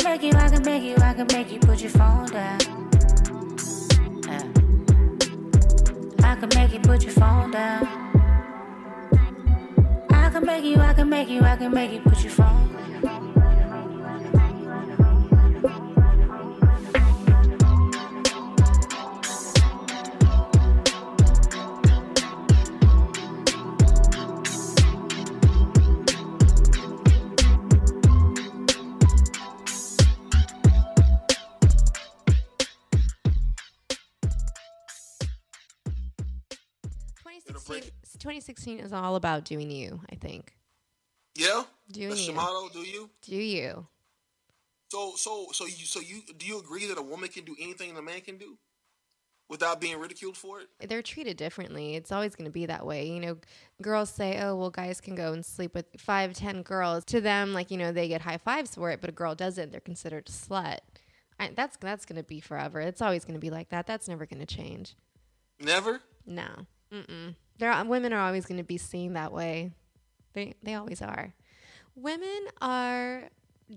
I 0.00 0.02
can 0.02 0.12
make 0.12 0.22
you, 0.22 0.38
I 0.38 0.48
can 0.48 0.62
make 0.64 0.82
you, 0.82 0.96
I 0.96 1.12
can 1.12 1.26
make 1.26 1.52
you 1.52 1.58
put 1.58 1.80
your 1.82 1.90
phone 1.90 2.26
down. 2.28 2.58
Yeah. 4.26 4.42
I 6.24 6.36
can 6.36 6.48
make 6.54 6.72
you 6.72 6.80
put 6.80 7.02
your 7.02 7.12
phone 7.12 7.50
down. 7.50 7.86
I 10.10 10.30
can 10.30 10.46
make 10.46 10.64
you, 10.64 10.78
I 10.78 10.94
can 10.94 11.08
make 11.10 11.28
you, 11.28 11.42
I 11.42 11.56
can 11.56 11.74
make 11.74 11.92
you 11.92 12.00
put 12.00 12.22
your 12.22 12.32
phone. 12.32 13.00
Gonna 13.02 13.39
2016, 38.20 38.78
2016 38.78 38.78
is 38.80 38.92
all 38.92 39.16
about 39.16 39.44
doing 39.44 39.70
you, 39.70 40.00
I 40.10 40.14
think. 40.16 40.54
Yeah, 41.34 41.64
Doing 41.90 42.10
that's 42.10 42.26
you. 42.28 42.34
motto. 42.34 42.68
Do 42.72 42.80
you? 42.80 43.10
Do 43.22 43.36
you? 43.36 43.86
So 44.90 45.14
so 45.16 45.46
so 45.52 45.64
you 45.66 45.86
so 45.86 46.00
you 46.00 46.22
do 46.36 46.46
you 46.46 46.58
agree 46.58 46.86
that 46.86 46.98
a 46.98 47.02
woman 47.02 47.28
can 47.28 47.44
do 47.44 47.54
anything 47.60 47.96
a 47.96 48.02
man 48.02 48.20
can 48.22 48.36
do 48.38 48.58
without 49.48 49.80
being 49.80 49.98
ridiculed 49.98 50.36
for 50.36 50.60
it? 50.60 50.68
They're 50.88 51.02
treated 51.02 51.36
differently. 51.36 51.94
It's 51.94 52.10
always 52.10 52.34
going 52.34 52.46
to 52.46 52.50
be 52.52 52.66
that 52.66 52.84
way. 52.84 53.06
You 53.08 53.20
know, 53.20 53.36
girls 53.80 54.10
say, 54.10 54.40
oh, 54.40 54.56
well, 54.56 54.70
guys 54.70 55.00
can 55.00 55.14
go 55.14 55.32
and 55.32 55.44
sleep 55.46 55.74
with 55.74 55.86
five, 55.96 56.34
ten 56.34 56.62
girls. 56.62 57.04
To 57.06 57.20
them, 57.20 57.52
like, 57.54 57.70
you 57.70 57.76
know, 57.78 57.92
they 57.92 58.08
get 58.08 58.22
high 58.22 58.38
fives 58.38 58.74
for 58.74 58.90
it, 58.90 59.00
but 59.00 59.10
a 59.10 59.12
girl 59.12 59.34
doesn't. 59.36 59.70
They're 59.70 59.80
considered 59.80 60.28
a 60.28 60.32
slut. 60.32 60.78
I, 61.38 61.52
that's 61.54 61.76
that's 61.76 62.04
going 62.04 62.20
to 62.20 62.24
be 62.26 62.40
forever. 62.40 62.80
It's 62.80 63.00
always 63.00 63.24
going 63.24 63.34
to 63.34 63.40
be 63.40 63.50
like 63.50 63.68
that. 63.70 63.86
That's 63.86 64.08
never 64.08 64.26
going 64.26 64.44
to 64.44 64.46
change. 64.46 64.94
Never. 65.60 66.00
No. 66.26 66.48
Mm-mm. 66.92 67.36
There 67.60 67.84
women 67.84 68.12
are 68.12 68.26
always 68.26 68.46
going 68.46 68.58
to 68.58 68.64
be 68.64 68.78
seen 68.78 69.12
that 69.12 69.32
way. 69.32 69.72
They 70.32 70.54
they 70.62 70.74
always 70.74 71.02
are. 71.02 71.34
Women 71.94 72.46
are 72.60 73.28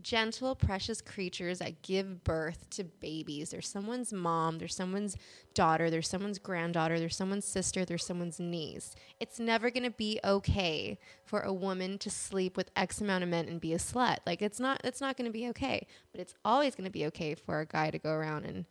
gentle, 0.01 0.55
precious 0.55 1.01
creatures 1.01 1.59
that 1.59 1.81
give 1.81 2.23
birth 2.23 2.69
to 2.71 2.83
babies. 2.85 3.49
They're 3.49 3.61
someone's 3.61 4.11
mom, 4.11 4.57
they're 4.57 4.67
someone's 4.67 5.17
daughter, 5.53 5.89
they're 5.89 6.01
someone's 6.01 6.39
granddaughter, 6.39 6.97
they're 6.97 7.09
someone's 7.09 7.45
sister, 7.45 7.85
they're 7.85 7.97
someone's 7.97 8.39
niece. 8.39 8.95
It's 9.19 9.39
never 9.39 9.69
going 9.69 9.83
to 9.83 9.91
be 9.91 10.19
okay 10.23 10.97
for 11.25 11.41
a 11.41 11.53
woman 11.53 11.97
to 11.99 12.09
sleep 12.09 12.57
with 12.57 12.71
X 12.75 13.01
amount 13.01 13.23
of 13.23 13.29
men 13.29 13.47
and 13.47 13.61
be 13.61 13.73
a 13.73 13.77
slut. 13.77 14.19
Like 14.25 14.41
it's 14.41 14.59
not 14.59 14.81
it's 14.83 15.01
not 15.01 15.17
going 15.17 15.27
to 15.27 15.33
be 15.33 15.49
okay, 15.49 15.85
but 16.11 16.21
it's 16.21 16.35
always 16.43 16.73
going 16.73 16.85
to 16.85 16.91
be 16.91 17.05
okay 17.07 17.35
for 17.35 17.59
a 17.59 17.65
guy 17.65 17.91
to 17.91 17.99
go 17.99 18.11
around 18.11 18.45
and 18.45 18.65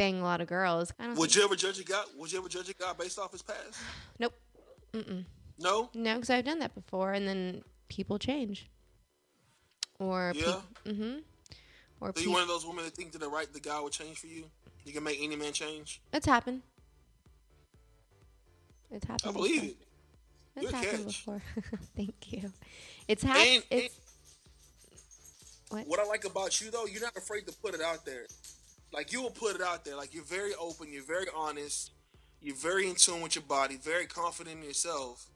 bang 0.00 0.18
a 0.18 0.24
lot 0.24 0.40
of 0.40 0.48
girls. 0.48 0.92
I 0.98 1.06
don't 1.08 1.18
Would 1.18 1.34
you 1.34 1.44
ever 1.44 1.54
judge 1.56 1.78
a 1.78 1.84
guy? 1.84 2.02
Would 2.16 2.32
you 2.32 2.38
ever 2.38 2.48
judge 2.48 2.70
a 2.70 2.74
guy 2.74 2.92
based 2.98 3.18
off 3.18 3.32
his 3.32 3.42
past? 3.42 3.78
Nope. 4.18 4.32
Mm-mm. 4.94 5.26
No. 5.58 5.90
No, 5.94 6.14
because 6.14 6.30
I've 6.30 6.44
done 6.46 6.58
that 6.60 6.74
before, 6.74 7.12
and 7.12 7.28
then 7.28 7.62
people 7.88 8.18
change. 8.18 8.70
Or 9.98 10.32
Yeah. 10.34 10.60
mm-hmm. 10.86 11.18
Or 12.00 12.08
Are 12.08 12.12
you 12.16 12.24
peop- 12.24 12.32
one 12.32 12.40
of 12.40 12.48
those 12.48 12.64
women 12.66 12.84
that 12.86 12.94
think 12.94 13.12
that 13.12 13.18
the 13.18 13.28
right 13.28 13.52
the 13.52 13.60
guy 13.60 13.78
will 13.78 13.90
change 13.90 14.18
for 14.18 14.26
you? 14.26 14.44
You 14.86 14.94
can 14.94 15.04
make 15.04 15.18
any 15.20 15.36
man 15.36 15.52
change. 15.52 16.00
it's 16.14 16.24
happened. 16.24 16.62
It's 18.90 19.06
happened. 19.06 19.30
I 19.30 19.32
believe 19.32 19.60
before. 19.60 19.76
it. 20.56 20.62
It's 20.64 20.72
happened 20.72 21.06
before. 21.06 21.42
Thank 21.96 22.32
you. 22.32 22.52
It's 23.06 23.22
happened. 23.22 23.64
It's 23.70 23.94
what? 25.68 25.86
What 25.86 26.00
I 26.00 26.04
like 26.06 26.24
about 26.24 26.58
you 26.60 26.70
though, 26.70 26.86
you're 26.86 27.02
not 27.02 27.16
afraid 27.16 27.46
to 27.46 27.52
put 27.62 27.74
it 27.74 27.82
out 27.82 28.06
there. 28.06 28.26
Like 28.92 29.12
you 29.12 29.22
will 29.22 29.30
put 29.30 29.54
it 29.56 29.62
out 29.62 29.84
there. 29.84 29.96
Like 29.96 30.12
you're 30.14 30.24
very 30.24 30.52
open. 30.54 30.92
You're 30.92 31.04
very 31.04 31.26
honest. 31.36 31.92
You're 32.42 32.56
very 32.56 32.88
in 32.88 32.94
tune 32.96 33.20
with 33.20 33.34
your 33.36 33.44
body. 33.44 33.76
Very 33.76 34.06
confident 34.06 34.60
in 34.60 34.64
yourself. 34.64 35.26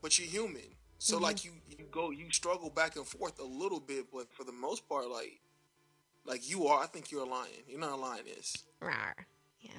But 0.00 0.18
you're 0.18 0.28
human. 0.28 0.62
So 0.98 1.14
Mm-hmm. 1.16 1.24
like 1.24 1.44
you 1.44 1.50
you 1.68 1.84
go 1.90 2.10
you 2.10 2.30
struggle 2.30 2.70
back 2.70 2.96
and 2.96 3.06
forth 3.06 3.40
a 3.40 3.44
little 3.44 3.80
bit, 3.80 4.06
but 4.12 4.32
for 4.32 4.44
the 4.44 4.52
most 4.52 4.88
part, 4.88 5.08
like 5.10 5.40
like 6.24 6.48
you 6.48 6.66
are. 6.68 6.82
I 6.82 6.86
think 6.86 7.10
you're 7.10 7.22
a 7.24 7.28
lion. 7.28 7.50
You're 7.66 7.80
not 7.80 7.92
a 7.92 7.96
lioness. 7.96 8.56
Rawr. 8.80 9.14
Yeah, 9.60 9.70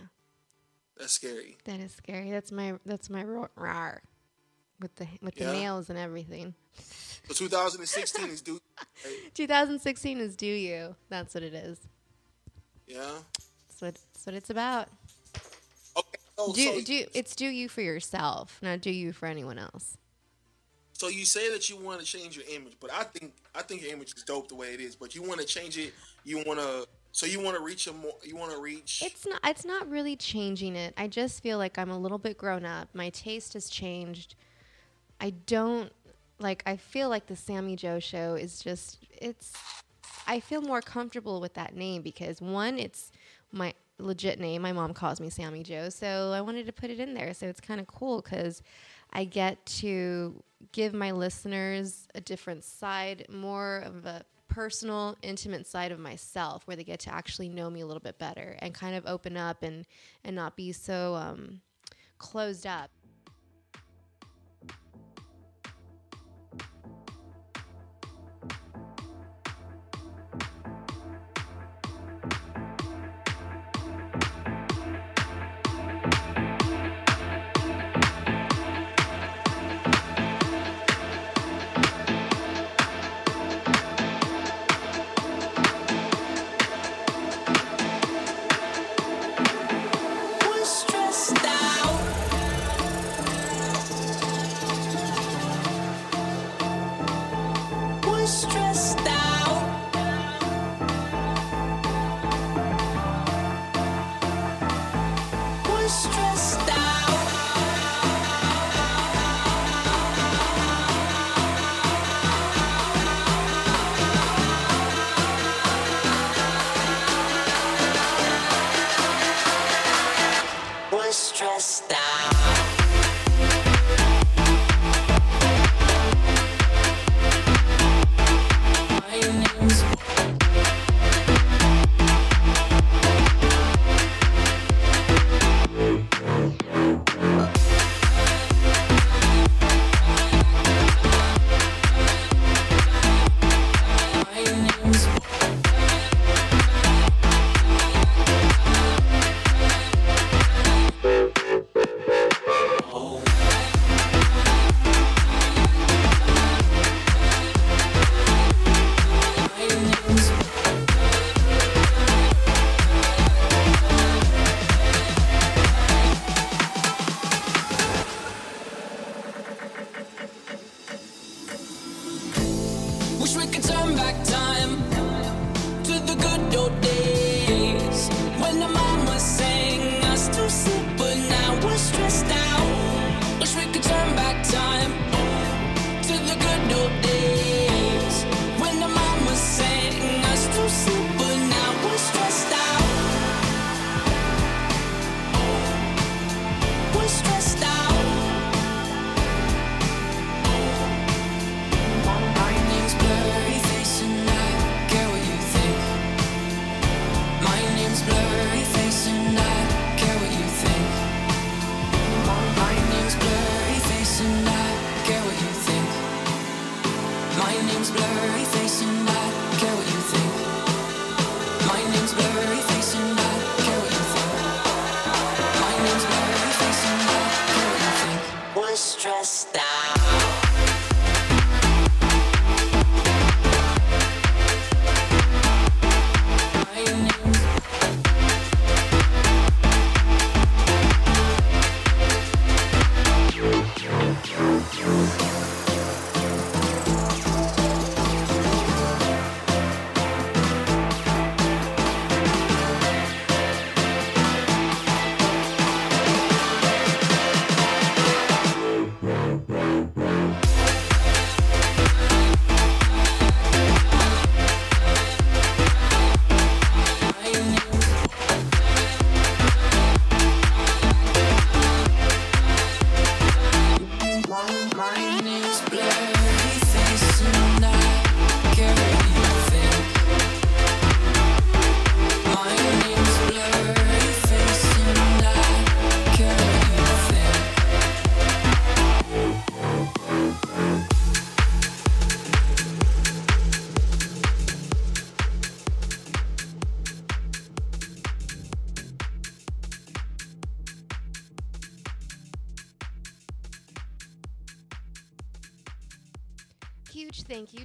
That's 0.97 1.11
scary. 1.13 1.57
that 1.65 1.79
is 1.79 1.93
scary. 1.93 2.31
That's 2.31 2.51
my 2.51 2.73
that's 2.85 3.09
my 3.09 3.23
ro- 3.23 3.49
rawr. 3.57 3.99
With 4.81 4.95
the 4.95 5.07
with 5.21 5.35
the 5.35 5.45
Yeah. 5.45 5.51
nails 5.53 5.89
and 5.89 5.97
everything. 5.97 6.55
So 7.27 7.33
2016 7.33 8.29
is 8.29 8.41
due. 8.41 8.59
right? 9.05 9.31
2016 9.33 10.19
is 10.19 10.35
do 10.35 10.45
you. 10.45 10.95
That's 11.09 11.33
what 11.33 11.43
it 11.43 11.53
is. 11.53 11.79
Yeah. 12.87 12.99
That's 13.69 13.81
what 13.81 13.93
that's 14.13 14.25
what 14.25 14.35
it's 14.35 14.49
about. 14.49 14.89
Okay. 15.97 16.17
So, 16.37 16.53
do 16.53 16.63
so, 16.63 16.81
do 16.81 17.05
it's 17.13 17.35
do 17.35 17.45
you 17.45 17.69
for 17.69 17.81
yourself, 17.81 18.59
not 18.61 18.81
do 18.81 18.89
you 18.91 19.13
for 19.13 19.27
anyone 19.27 19.57
else. 19.59 19.97
so 20.93 21.07
you 21.07 21.25
say 21.25 21.49
that 21.51 21.69
you 21.69 21.77
want 21.77 21.99
to 21.99 22.05
change 22.05 22.35
your 22.35 22.45
image, 22.53 22.73
but 22.79 22.91
I 22.91 23.03
think 23.03 23.33
I 23.55 23.61
think 23.61 23.83
your 23.83 23.91
image 23.93 24.13
is 24.17 24.23
dope 24.23 24.47
the 24.49 24.55
way 24.55 24.73
it 24.73 24.81
is. 24.81 24.95
But 24.95 25.15
you 25.15 25.21
want 25.21 25.39
to 25.39 25.45
change 25.45 25.77
it. 25.77 25.93
You 26.25 26.43
want 26.45 26.59
to. 26.59 26.87
So 27.11 27.27
you 27.27 27.39
want 27.41 27.55
to 27.55 27.63
reach 27.63 27.85
a 27.87 27.93
more. 27.93 28.15
You 28.23 28.35
want 28.35 28.51
to 28.53 28.59
reach. 28.59 29.01
It's 29.05 29.25
not 29.27 29.39
it's 29.45 29.63
not 29.65 29.87
really 29.89 30.15
changing 30.15 30.75
it. 30.75 30.93
I 30.97 31.07
just 31.07 31.43
feel 31.43 31.57
like 31.59 31.77
I'm 31.77 31.91
a 31.91 31.97
little 31.97 32.17
bit 32.17 32.37
grown 32.37 32.65
up. 32.65 32.89
My 32.93 33.09
taste 33.11 33.53
has 33.53 33.69
changed. 33.69 34.35
I 35.23 35.29
don't 35.29 35.89
like 36.37 36.63
I 36.65 36.75
feel 36.75 37.07
like 37.07 37.27
the 37.27 37.35
Sammi 37.35 37.77
Jo 37.77 37.99
show 37.99 38.35
is 38.35 38.61
just 38.61 38.99
it's 39.09 39.53
I 40.27 40.41
feel 40.41 40.61
more 40.61 40.81
comfortable 40.81 41.39
with 41.39 41.53
that 41.53 41.75
name 41.75 42.01
because 42.01 42.41
one 42.41 42.77
it's 42.77 43.09
my 43.49 43.73
legit 43.99 44.37
name. 44.37 44.61
My 44.61 44.73
mom 44.73 44.93
calls 44.93 45.21
me 45.21 45.29
Sammi 45.29 45.63
Jo, 45.63 45.87
so 45.87 46.33
I 46.35 46.41
wanted 46.41 46.65
to 46.65 46.73
put 46.73 46.89
it 46.89 46.99
in 46.99 47.13
there. 47.13 47.33
So 47.33 47.47
it's 47.47 47.61
kind 47.61 47.79
of 47.79 47.87
cool 47.87 48.21
because 48.21 48.61
I 49.13 49.23
get 49.23 49.65
to 49.77 50.43
give 50.73 50.93
my 50.93 51.11
listeners 51.11 52.07
a 52.15 52.19
different 52.19 52.65
side, 52.65 53.25
more 53.29 53.83
of 53.85 54.05
a 54.05 54.25
personal, 54.49 55.17
intimate 55.21 55.67
side 55.67 55.93
of 55.93 55.99
myself, 55.99 56.67
where 56.67 56.75
they 56.75 56.83
get 56.83 56.99
to 57.01 57.13
actually 57.13 57.47
know 57.47 57.69
me 57.69 57.79
a 57.79 57.85
little 57.85 58.01
bit 58.01 58.17
better 58.19 58.57
and 58.59 58.73
kind 58.73 58.95
of 58.95 59.05
open 59.05 59.37
up 59.37 59.63
and 59.63 59.85
and 60.25 60.35
not 60.35 60.57
be 60.57 60.73
so 60.73 61.15
um, 61.15 61.61
closed 62.17 62.67
up. 62.67 62.89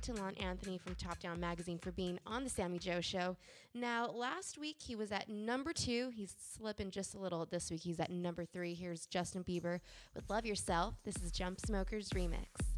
To 0.08 0.14
Lon 0.14 0.32
Anthony 0.36 0.78
from 0.78 0.94
Top 0.94 1.18
Down 1.18 1.38
Magazine 1.38 1.78
for 1.78 1.92
being 1.92 2.18
on 2.26 2.42
the 2.42 2.48
Sammi 2.48 2.78
Jo 2.78 3.02
Show. 3.02 3.36
Now, 3.74 4.06
last 4.06 4.56
week 4.56 4.76
he 4.78 4.96
was 4.96 5.12
at 5.12 5.28
number 5.28 5.74
two. 5.74 6.10
He's 6.16 6.34
slipping 6.56 6.90
just 6.90 7.14
a 7.14 7.18
little 7.18 7.44
this 7.44 7.70
week. 7.70 7.82
He's 7.82 8.00
at 8.00 8.10
number 8.10 8.46
three. 8.46 8.72
Here's 8.72 9.04
Justin 9.04 9.44
Bieber 9.44 9.80
with 10.14 10.30
Love 10.30 10.46
Yourself. 10.46 10.94
This 11.04 11.16
is 11.16 11.30
Jump 11.30 11.60
Smokers 11.60 12.08
Remix. 12.14 12.77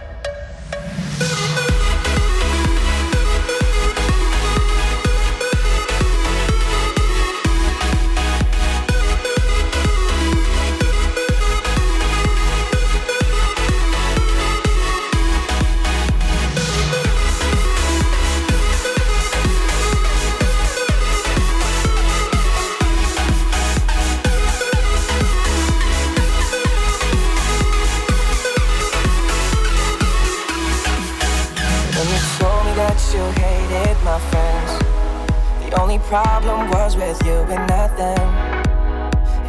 Problem 36.11 36.69
was 36.71 36.97
with 36.97 37.17
you 37.25 37.39
and 37.55 37.63
not 37.69 37.95
them. 37.95 38.27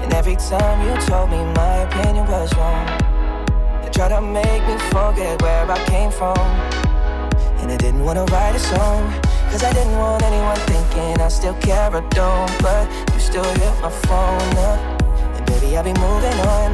And 0.03 0.15
every 0.15 0.37
time 0.37 0.79
you 0.87 0.95
told 1.07 1.29
me 1.29 1.43
my 1.59 1.77
opinion 1.89 2.25
was 2.29 2.55
wrong, 2.57 2.87
you 3.83 3.91
tried 3.91 4.11
to 4.11 4.21
make 4.21 4.63
me 4.71 4.79
forget 4.95 5.43
where 5.43 5.69
I 5.69 5.79
came 5.87 6.13
from. 6.13 6.39
And 7.59 7.73
I 7.73 7.77
didn't 7.77 8.05
wanna 8.05 8.25
write 8.27 8.55
a 8.55 8.61
song, 8.61 9.03
cause 9.51 9.65
I 9.65 9.73
didn't 9.73 9.99
want 9.99 10.23
anyone 10.23 10.61
thinking 10.71 11.21
I 11.21 11.29
still 11.29 11.55
care 11.55 11.91
or 11.93 12.05
don't. 12.11 12.53
But 12.63 12.87
you 13.13 13.19
still 13.19 13.51
hit 13.63 13.75
my 13.83 13.91
phone 14.07 14.55
up, 14.71 14.81
and 15.35 15.45
baby, 15.47 15.77
I'll 15.77 15.83
be 15.83 15.95
moving 15.95 16.39
on. 16.57 16.71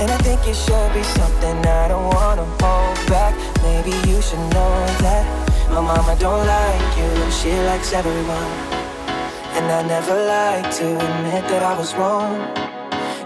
And 0.00 0.08
I 0.10 0.18
think 0.18 0.40
it 0.46 0.54
should 0.54 0.90
be 0.94 1.02
something 1.18 1.56
I 1.66 1.88
don't 1.88 2.08
wanna 2.14 2.46
hold 2.62 2.96
back. 3.10 3.34
Maybe 3.66 3.94
you 4.08 4.22
should 4.22 4.44
know 4.54 4.72
that 5.02 5.24
my 5.70 5.80
mama 5.80 6.14
don't 6.18 6.46
like 6.46 6.96
you, 6.96 7.10
she 7.30 7.50
likes 7.70 7.92
everyone. 7.92 8.71
And 9.56 9.66
I 9.70 9.82
never 9.86 10.16
like 10.36 10.74
to 10.76 10.86
admit 11.06 11.44
that 11.50 11.62
I 11.62 11.78
was 11.78 11.94
wrong. 11.94 12.34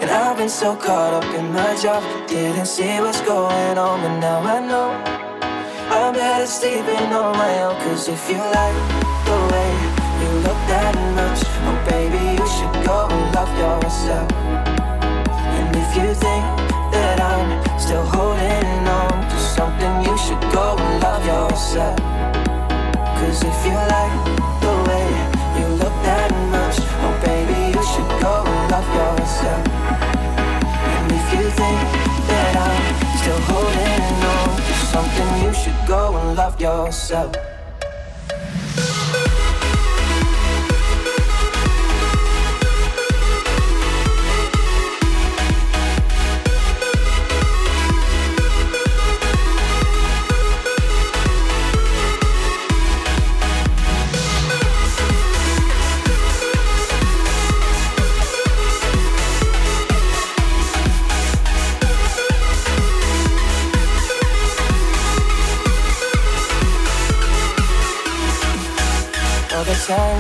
And 0.00 0.10
I've 0.10 0.36
been 0.36 0.48
so 0.48 0.76
caught 0.76 1.14
up 1.14 1.28
in 1.34 1.52
my 1.52 1.76
job, 1.80 2.02
didn't 2.28 2.66
see 2.66 3.00
what's 3.00 3.20
going 3.22 3.78
on, 3.78 4.00
but 4.02 4.18
now 4.18 4.40
I 4.40 4.60
know. 4.60 4.90
I'm 5.96 6.12
better 6.12 6.46
sleeping 6.46 7.12
on 7.14 7.32
my 7.36 7.62
own, 7.62 7.76
cause 7.82 8.08
if 8.08 8.28
you 8.28 8.36
like 8.36 8.78
the 9.28 9.38
way 9.52 9.70
you 10.20 10.30
look 10.46 10.60
that 10.72 10.94
much, 11.14 11.55
should 35.62 35.88
go 35.88 36.16
and 36.16 36.36
love 36.36 36.60
yourself. 36.60 37.55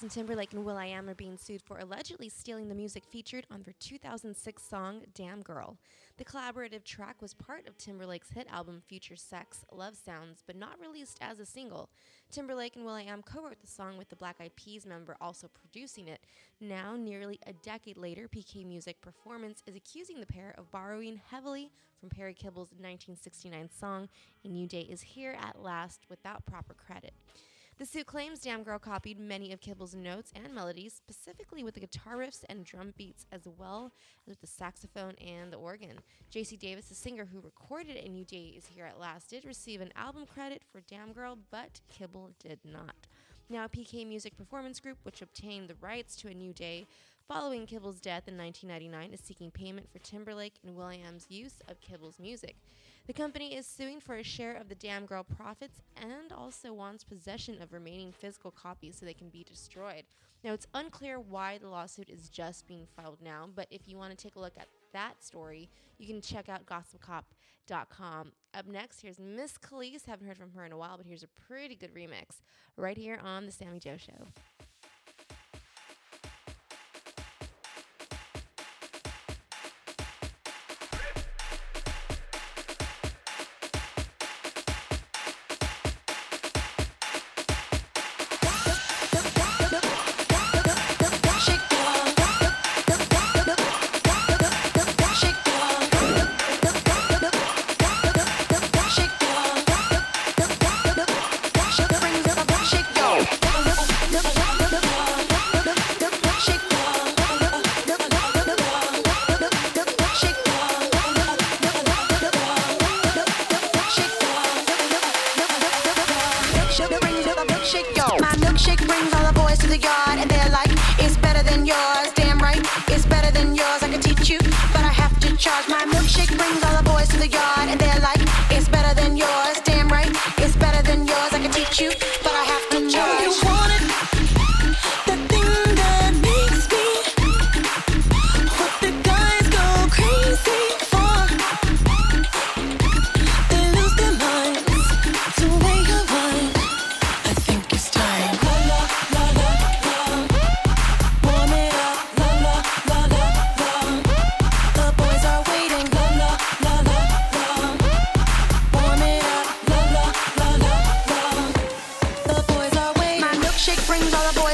Justin 0.00 0.22
Timberlake 0.22 0.54
and 0.54 0.64
will.i.am 0.64 1.10
are 1.10 1.14
being 1.14 1.36
sued 1.36 1.60
for 1.60 1.78
allegedly 1.78 2.30
stealing 2.30 2.68
the 2.68 2.74
music 2.74 3.04
featured 3.04 3.46
on 3.50 3.62
their 3.64 3.74
2006 3.80 4.62
song 4.62 5.02
Damn 5.14 5.42
Girl. 5.42 5.76
The 6.16 6.24
collaborative 6.24 6.84
track 6.84 7.20
was 7.20 7.34
part 7.34 7.68
of 7.68 7.76
Timberlake's 7.76 8.30
hit 8.30 8.46
album 8.50 8.80
Future 8.88 9.16
Sex 9.16 9.62
Love 9.70 9.94
Sounds, 9.94 10.42
but 10.46 10.56
not 10.56 10.80
released 10.80 11.18
as 11.20 11.38
a 11.38 11.44
single. 11.44 11.90
Timberlake 12.32 12.76
and 12.76 12.86
will.i.am 12.86 13.20
co 13.20 13.42
wrote 13.42 13.60
the 13.60 13.66
song 13.66 13.98
with 13.98 14.08
the 14.08 14.16
Black 14.16 14.36
Eyed 14.40 14.56
Peas 14.56 14.86
member 14.86 15.18
also 15.20 15.48
producing 15.48 16.08
it. 16.08 16.20
Now, 16.62 16.96
nearly 16.96 17.38
a 17.46 17.52
decade 17.52 17.98
later, 17.98 18.26
PK 18.26 18.64
Music 18.64 19.02
Performance 19.02 19.62
is 19.66 19.76
accusing 19.76 20.18
the 20.18 20.24
pair 20.24 20.54
of 20.56 20.70
borrowing 20.70 21.20
heavily 21.30 21.70
from 22.00 22.08
Perry 22.08 22.32
Kibble's 22.32 22.70
1969 22.70 23.68
song 23.78 24.08
A 24.46 24.48
New 24.48 24.66
Day 24.66 24.86
Is 24.88 25.02
Here 25.02 25.36
at 25.38 25.60
Last 25.60 26.06
without 26.08 26.46
proper 26.46 26.72
credit. 26.72 27.12
The 27.80 27.86
suit 27.86 28.04
claims 28.04 28.40
Damn 28.40 28.62
Girl 28.62 28.78
copied 28.78 29.18
many 29.18 29.54
of 29.54 29.62
Kibble's 29.62 29.94
notes 29.94 30.32
and 30.36 30.54
melodies, 30.54 30.92
specifically 30.92 31.64
with 31.64 31.72
the 31.72 31.80
guitar 31.80 32.18
riffs 32.18 32.44
and 32.46 32.62
drum 32.62 32.92
beats, 32.94 33.24
as 33.32 33.48
well 33.56 33.86
as 33.86 34.28
with 34.28 34.40
the 34.42 34.46
saxophone 34.46 35.14
and 35.14 35.50
the 35.50 35.56
organ. 35.56 36.00
JC 36.30 36.58
Davis, 36.58 36.90
the 36.90 36.94
singer 36.94 37.24
who 37.24 37.40
recorded 37.40 37.96
A 37.96 38.06
New 38.10 38.26
Day 38.26 38.52
Is 38.54 38.66
Here 38.66 38.84
at 38.84 39.00
Last, 39.00 39.30
did 39.30 39.46
receive 39.46 39.80
an 39.80 39.94
album 39.96 40.26
credit 40.26 40.60
for 40.70 40.82
Damn 40.82 41.14
Girl, 41.14 41.38
but 41.50 41.80
Kibble 41.88 42.32
did 42.38 42.58
not. 42.66 43.06
Now, 43.48 43.66
PK 43.66 44.06
Music 44.06 44.36
Performance 44.36 44.78
Group, 44.78 44.98
which 45.02 45.22
obtained 45.22 45.68
the 45.68 45.76
rights 45.80 46.16
to 46.16 46.28
A 46.28 46.34
New 46.34 46.52
Day 46.52 46.86
following 47.26 47.64
Kibble's 47.64 48.02
death 48.02 48.28
in 48.28 48.36
1999, 48.36 49.14
is 49.14 49.20
seeking 49.24 49.50
payment 49.50 49.90
for 49.90 50.00
Timberlake 50.00 50.56
and 50.62 50.76
will.i.am's 50.76 51.30
use 51.30 51.62
of 51.66 51.80
Kibble's 51.80 52.18
music. 52.18 52.56
The 53.06 53.12
company 53.12 53.56
is 53.56 53.66
suing 53.66 53.98
for 54.00 54.16
a 54.16 54.22
share 54.22 54.54
of 54.54 54.68
the 54.68 54.74
Damn 54.74 55.04
Girl 55.04 55.24
profits 55.24 55.80
and 55.96 56.32
also 56.32 56.72
wants 56.72 57.02
possession 57.02 57.60
of 57.60 57.72
remaining 57.72 58.12
physical 58.12 58.50
copies 58.50 58.96
so 58.98 59.06
they 59.06 59.14
can 59.14 59.30
be 59.30 59.42
destroyed. 59.42 60.04
Now, 60.44 60.52
it's 60.52 60.66
unclear 60.74 61.18
why 61.18 61.58
the 61.58 61.68
lawsuit 61.68 62.08
is 62.08 62.28
just 62.28 62.66
being 62.66 62.86
filed 62.96 63.18
now, 63.22 63.48
but 63.54 63.66
if 63.70 63.88
you 63.88 63.96
want 63.96 64.16
to 64.16 64.16
take 64.16 64.36
a 64.36 64.40
look 64.40 64.56
at 64.58 64.68
that 64.92 65.22
story, 65.22 65.68
you 65.98 66.06
can 66.06 66.20
check 66.20 66.48
out 66.48 66.66
gossipcop.com. 66.66 68.32
Up 68.54 68.66
next, 68.66 69.00
here's 69.00 69.18
Miss 69.18 69.58
Kelis. 69.58 70.06
Haven't 70.06 70.26
heard 70.26 70.38
from 70.38 70.52
her 70.52 70.64
in 70.64 70.72
a 70.72 70.78
while, 70.78 70.96
but 70.96 71.06
here's 71.06 71.24
a 71.24 71.28
pretty 71.48 71.74
good 71.74 71.94
remix 71.94 72.42
right 72.76 72.96
here 72.96 73.20
on 73.22 73.44
The 73.44 73.52
Sammi 73.52 73.80
Jo 73.80 73.96
Show. 73.96 74.26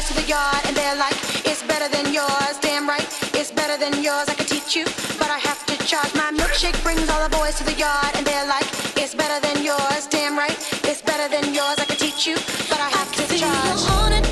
To 0.07 0.15
the 0.15 0.29
yard, 0.29 0.63
and 0.67 0.77
they're 0.77 0.97
like, 0.97 1.17
it's 1.45 1.63
better 1.65 1.89
than 1.89 2.15
yours. 2.15 2.55
Damn 2.61 2.89
right, 2.89 3.07
it's 3.35 3.51
better 3.51 3.77
than 3.77 4.05
yours. 4.05 4.29
I 4.29 4.35
can 4.35 4.47
teach 4.47 4.77
you, 4.77 4.85
but 5.19 5.31
I 5.31 5.39
have 5.39 5.67
to 5.67 5.77
charge. 5.85 6.15
My 6.15 6.31
milkshake 6.31 6.81
brings 6.83 7.09
all 7.09 7.23
the 7.29 7.35
boys 7.37 7.57
to 7.59 7.65
the 7.65 7.75
yard, 7.75 8.13
and 8.15 8.25
they're 8.25 8.47
like, 8.47 8.67
it's 8.97 9.15
better 9.15 9.41
than 9.41 9.65
yours. 9.65 10.07
Damn 10.07 10.39
right, 10.39 10.57
it's 10.85 11.03
better 11.03 11.29
than 11.29 11.53
yours. 11.53 11.79
I 11.79 11.87
can 11.87 11.97
teach 11.97 12.27
you, 12.27 12.37
but 12.71 12.79
I 12.79 12.89
have 12.91 13.11
to 13.17 13.37
charge. 13.37 14.26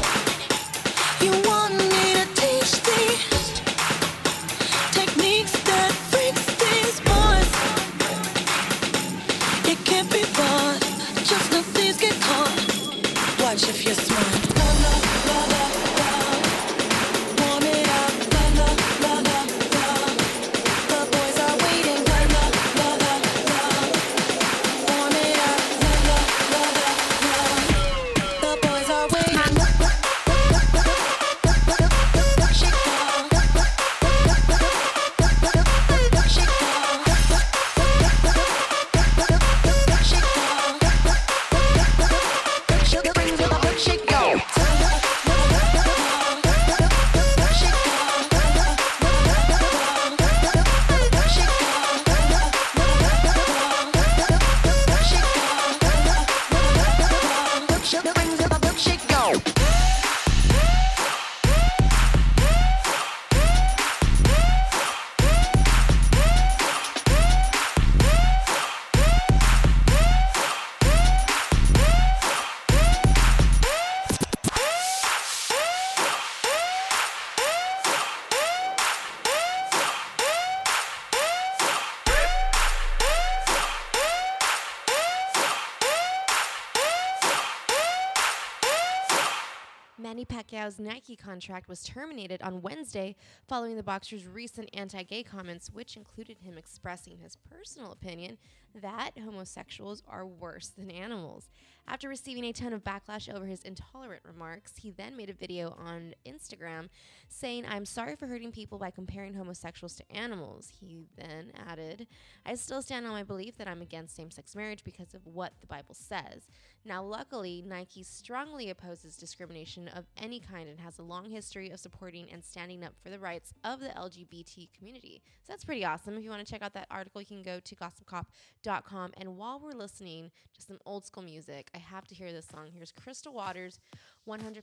Nike 90.79 91.15
contract 91.15 91.69
was 91.69 91.83
terminated 91.83 92.41
on 92.43 92.63
Wednesday 92.63 93.17
following 93.47 93.77
the 93.77 93.83
boxer's 93.83 94.27
recent 94.27 94.71
anti 94.73 95.03
gay 95.03 95.23
comments, 95.23 95.71
which 95.71 95.97
included 95.97 96.39
him 96.39 96.57
expressing 96.57 97.19
his 97.19 97.37
personal 97.37 97.93
opinion 97.93 98.39
that 98.75 99.13
homosexuals 99.23 100.03
are 100.09 100.27
worse 100.27 100.69
than 100.69 100.91
animals. 100.91 101.51
After 101.87 102.09
receiving 102.09 102.45
a 102.45 102.53
ton 102.53 102.73
of 102.73 102.83
backlash 102.83 103.33
over 103.33 103.45
his 103.45 103.63
intolerant 103.63 104.23
remarks, 104.25 104.73
he 104.79 104.91
then 104.91 105.17
made 105.17 105.29
a 105.29 105.35
video 105.35 105.77
on 105.79 106.15
Instagram 106.27 106.89
saying, 107.29 107.67
I'm 107.69 107.85
sorry 107.85 108.17
for 108.17 108.27
hurting 108.27 108.53
people 108.53 108.79
by 108.79 108.91
comparing 108.91 109.35
homosexuals 109.35 109.95
to 109.97 110.11
animals. 110.11 110.73
He 110.81 111.07
then 111.17 111.53
added, 111.69 112.07
I 112.47 112.55
still 112.55 112.81
stand 112.83 113.07
on 113.07 113.13
my 113.13 113.23
belief 113.23 113.59
that 113.59 113.69
I'm 113.69 113.83
against 113.83 114.17
same 114.17 114.31
sex 114.31 114.57
marriage 114.57 114.83
because 114.83 115.13
of 115.15 115.27
what 115.27 115.53
the 115.61 115.67
Bible 115.67 115.95
says. 115.95 116.49
Now, 116.87 117.03
luckily, 117.03 117.65
Nike 117.67 118.03
strongly 118.03 118.69
opposes 118.69 119.17
discrimination 119.17 119.89
of 119.89 120.05
any 120.19 120.39
kind 120.39 120.69
and 120.69 120.79
has 120.81 120.99
a 120.99 121.03
long 121.03 121.31
history 121.31 121.71
of 121.71 121.81
supporting 121.81 122.31
and 122.31 122.45
standing 122.45 122.85
up 122.85 122.93
for 123.03 123.09
the 123.09 123.19
rights 123.19 123.55
of 123.65 123.81
the 123.81 123.89
LGBT 123.89 124.69
community. 124.77 125.23
So 125.43 125.53
that's 125.53 125.65
pretty 125.65 125.85
awesome. 125.87 126.15
If 126.19 126.25
you 126.25 126.29
want 126.29 126.47
to 126.47 126.53
check 126.53 126.61
out 126.61 126.75
that 126.75 126.89
article, 126.91 127.23
you 127.23 127.27
can 127.27 127.43
go 127.43 127.59
to 127.59 127.75
gossipcop.com. 127.75 129.13
And 129.17 129.39
while 129.39 129.61
we're 129.61 129.73
listening 129.73 130.31
to 130.55 130.63
some 130.63 130.79
old 130.85 131.07
school 131.07 131.23
music, 131.23 131.71
I 131.75 131.79
have 131.79 132.07
to 132.09 132.15
hear 132.15 132.33
this 132.33 132.49
song. 132.49 132.69
Here's 132.71 132.93
Crystal 132.93 133.33
Waters 133.33 133.81
100% 134.29 134.63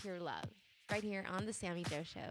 Pure 0.00 0.20
Love, 0.20 0.44
right 0.90 1.04
here 1.04 1.26
on 1.30 1.44
The 1.44 1.52
Sammi 1.52 1.84
Jo 1.88 2.02
Show. 2.04 2.30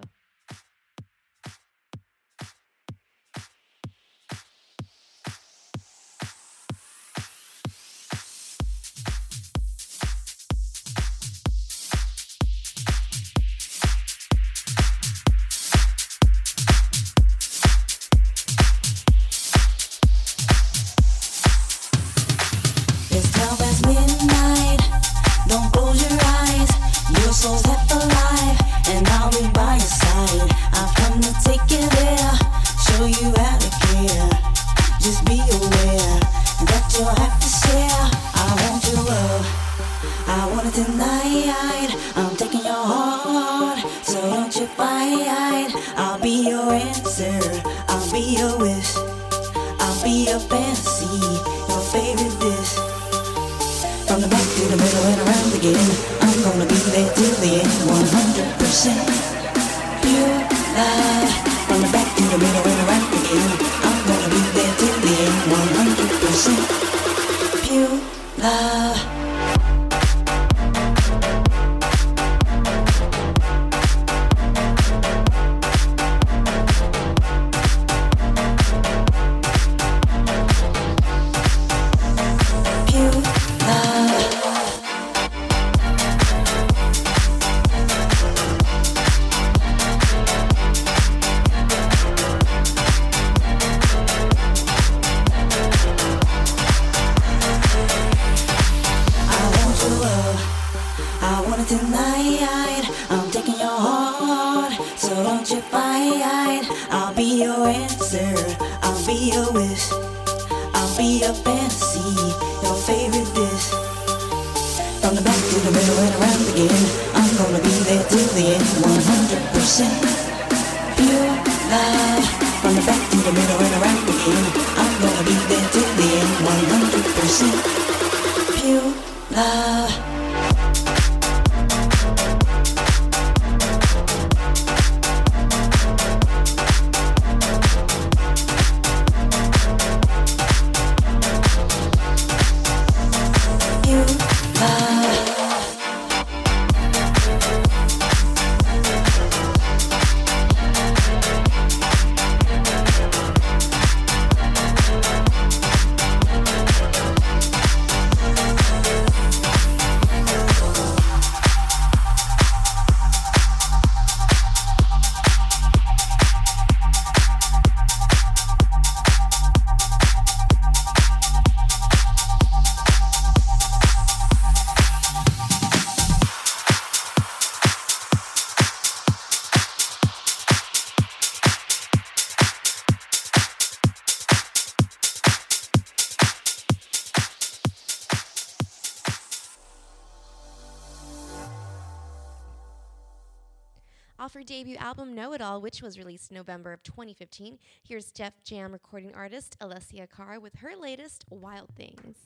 It 195.34 195.42
All, 195.42 195.62
which 195.62 195.82
was 195.82 195.98
released 195.98 196.32
November 196.32 196.72
of 196.74 196.84
2015. 196.84 197.58
Here's 197.82 198.12
Def 198.12 198.34
Jam 198.44 198.72
recording 198.72 199.16
artist 199.16 199.58
Alessia 199.60 200.08
Cara 200.08 200.40
with 200.40 200.54
her 200.58 200.76
latest, 200.80 201.26
Wild 201.32 201.70
Things. 201.76 202.18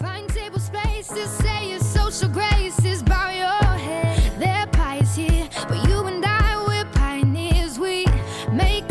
Find 0.00 0.26
table 0.30 0.58
space 0.58 1.08
to 1.08 1.26
say 1.26 1.68
your 1.68 1.80
social 1.80 2.30
graces, 2.30 3.02
bow 3.02 3.28
your 3.30 3.78
head. 3.78 4.40
They're 4.40 4.66
pious 4.68 5.14
here, 5.14 5.50
but 5.68 5.86
you 5.86 6.06
and 6.06 6.24
I, 6.24 6.64
we're 6.66 6.90
pioneers. 6.92 7.78
We 7.78 8.06
make 8.50 8.89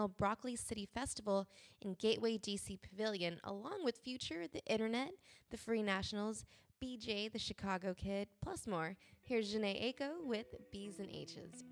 annual 0.00 0.08
Broccoli 0.16 0.56
City 0.56 0.88
Festival 0.94 1.46
in 1.82 1.94
Gateway 1.98 2.38
DC 2.38 2.78
Pavilion, 2.80 3.38
along 3.44 3.84
with 3.84 3.98
Future, 3.98 4.46
The 4.50 4.64
Internet, 4.64 5.10
The 5.50 5.58
Free 5.58 5.82
Nationals, 5.82 6.46
BJ, 6.82 7.30
The 7.30 7.38
Chicago 7.38 7.92
Kid, 7.92 8.28
plus 8.42 8.66
more. 8.66 8.96
Here's 9.20 9.54
Jhené 9.54 9.94
Aiko 9.94 10.24
with 10.24 10.46
B's 10.72 11.00
and 11.00 11.10
H's. 11.10 11.64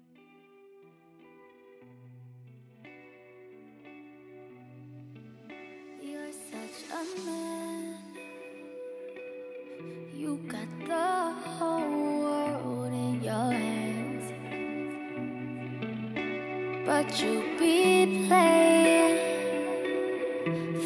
You're 6.02 6.32
such 6.32 6.84
a 6.92 7.26
man. 7.26 7.96
You 10.14 10.36
got 10.48 10.86
the 10.86 11.48
whole 11.48 12.20
world 12.20 12.92
in 12.92 13.22
your 13.22 13.52
hands. 13.52 13.97
But 16.88 17.22
you 17.22 17.44
be 17.58 18.24
playing, 18.26 19.18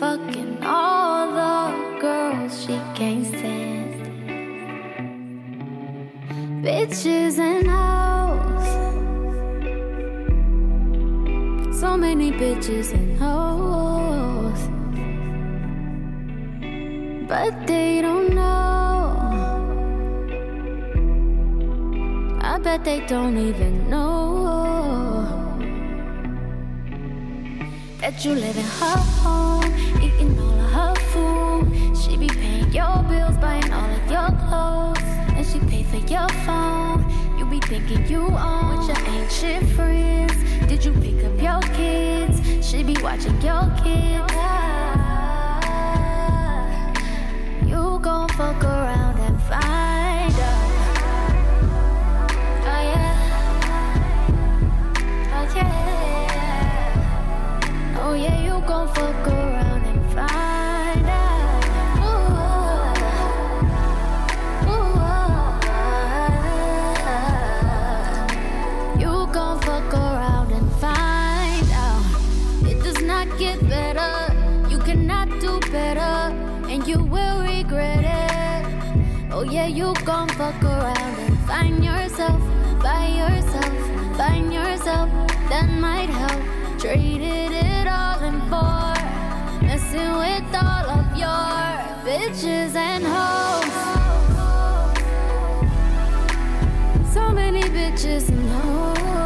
fucking 0.01 0.59
all 0.65 1.31
the 1.31 2.01
girls 2.01 2.65
she 2.65 2.77
can't 2.97 3.25
stand. 3.25 4.03
Bitches 6.65 7.39
and 7.39 7.69
hoes. 7.71 8.69
So 11.79 11.97
many 11.97 12.33
bitches 12.33 12.93
and 12.93 13.17
hoes. 13.23 14.61
But 17.29 17.67
they 17.69 18.03
don't 18.03 18.35
know. 18.35 19.15
I 22.41 22.59
bet 22.59 22.83
they 22.85 23.07
don't 23.07 23.39
even 23.39 23.89
know 23.89 24.82
that 28.03 28.25
you 28.25 28.35
live 28.35 28.57
in 28.57 28.65
her 28.65 28.99
home, 29.23 29.65
eating 30.03 30.37
all 30.37 30.59
of 30.59 30.71
her 30.73 30.95
food. 31.13 31.97
She 31.97 32.17
be 32.17 32.27
paying 32.27 32.73
your 32.73 33.01
bills, 33.09 33.37
buying 33.37 33.73
all 33.73 33.89
of 33.89 34.11
your 34.11 34.31
clothes, 34.43 34.99
and 35.37 35.47
she 35.47 35.61
pay 35.71 35.85
for 35.85 36.03
your 36.13 36.29
phone. 36.45 37.07
You 37.39 37.47
be 37.47 37.61
thinking 37.61 38.05
you 38.09 38.23
own 38.27 38.77
with 38.77 38.89
your 38.89 39.07
ancient 39.07 39.69
friends. 39.77 40.35
Did 40.67 40.85
you 40.85 40.93
pick 40.95 41.25
up 41.25 41.41
your 41.41 41.63
kids? 41.77 42.69
She 42.69 42.83
be 42.83 42.97
watching 43.01 43.41
your 43.41 43.71
kids. 43.85 44.33
You 47.71 48.01
gon' 48.03 48.29
fuck 48.31 48.65
around 48.65 49.21
and 49.21 49.41
find 49.43 49.82
Oh 79.43 79.45
yeah, 79.45 79.67
you 79.67 79.93
gon' 80.05 80.29
fuck 80.29 80.63
around 80.63 81.19
and 81.19 81.37
find 81.49 81.85
yourself 81.85 82.41
by 82.81 83.09
yourself, 83.09 83.75
find 84.17 84.55
yourself 84.55 85.11
that 85.49 85.69
might 85.81 86.09
help. 86.11 86.41
Traded 86.79 87.51
it 87.51 87.89
all 87.89 88.23
in 88.23 88.41
for 88.43 88.95
messing 89.67 90.13
with 90.23 90.55
all 90.55 90.87
of 90.95 91.17
your 91.19 91.59
bitches 92.07 92.77
and 92.77 93.03
hoes. 93.05 93.75
So 97.13 97.33
many 97.33 97.63
bitches 97.63 98.29
and 98.29 98.49
hoes, 98.49 99.22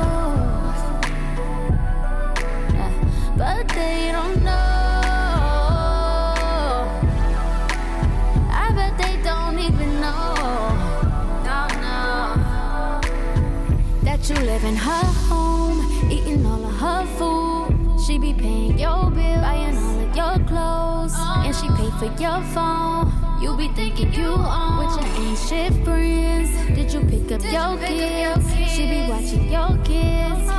That 14.66 14.72
you 14.72 14.78
live 14.78 14.90
in 14.90 14.90
her 14.90 15.06
home, 15.28 16.10
eating 16.10 16.44
all 16.44 16.64
of 16.64 16.74
her 16.74 17.06
food. 17.16 18.00
She 18.04 18.18
be 18.18 18.34
paying 18.34 18.78
your 18.78 19.10
bill, 19.10 19.40
buying 19.40 19.76
all 19.76 20.00
of 20.00 20.16
your 20.16 20.38
clothes, 20.46 21.14
and 21.16 21.54
she 21.54 21.68
pay 21.68 21.90
for 21.98 22.10
your 22.20 22.42
phone. 22.52 23.12
You 23.40 23.56
be 23.56 23.68
thinking 23.68 24.12
you 24.12 24.30
on 24.30 24.78
with 24.78 24.96
your 24.96 25.24
ain't 25.24 25.38
shit 25.38 25.84
friends. 25.84 26.50
Did 26.74 26.92
you 26.92 27.00
pick 27.00 27.30
up 27.32 27.42
your 27.44 27.78
kids? 27.78 28.46
She 28.74 28.86
be 28.90 29.08
watching 29.08 29.52
your 29.52 29.78
kids. 29.84 30.50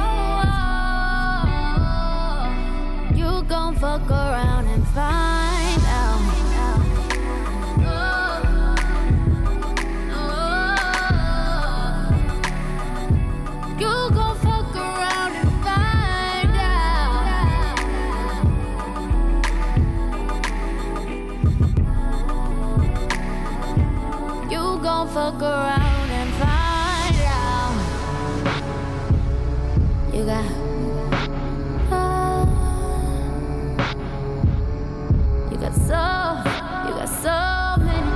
You 3.17 3.43
gon' 3.43 3.75
fuck 3.75 4.09
around 4.09 4.67
and 4.67 4.87
find 4.89 5.56
fuck 25.31 25.41
around 25.41 26.09
and 26.09 26.29
find 26.35 27.15
out. 27.27 27.75
You 30.13 30.23
got. 30.23 30.45
Oh. 31.91 32.47
You 35.51 35.57
got 35.57 35.75
so, 35.75 36.03
you 36.87 36.93
got 36.95 37.09
so 37.25 37.37
many. 37.83 38.13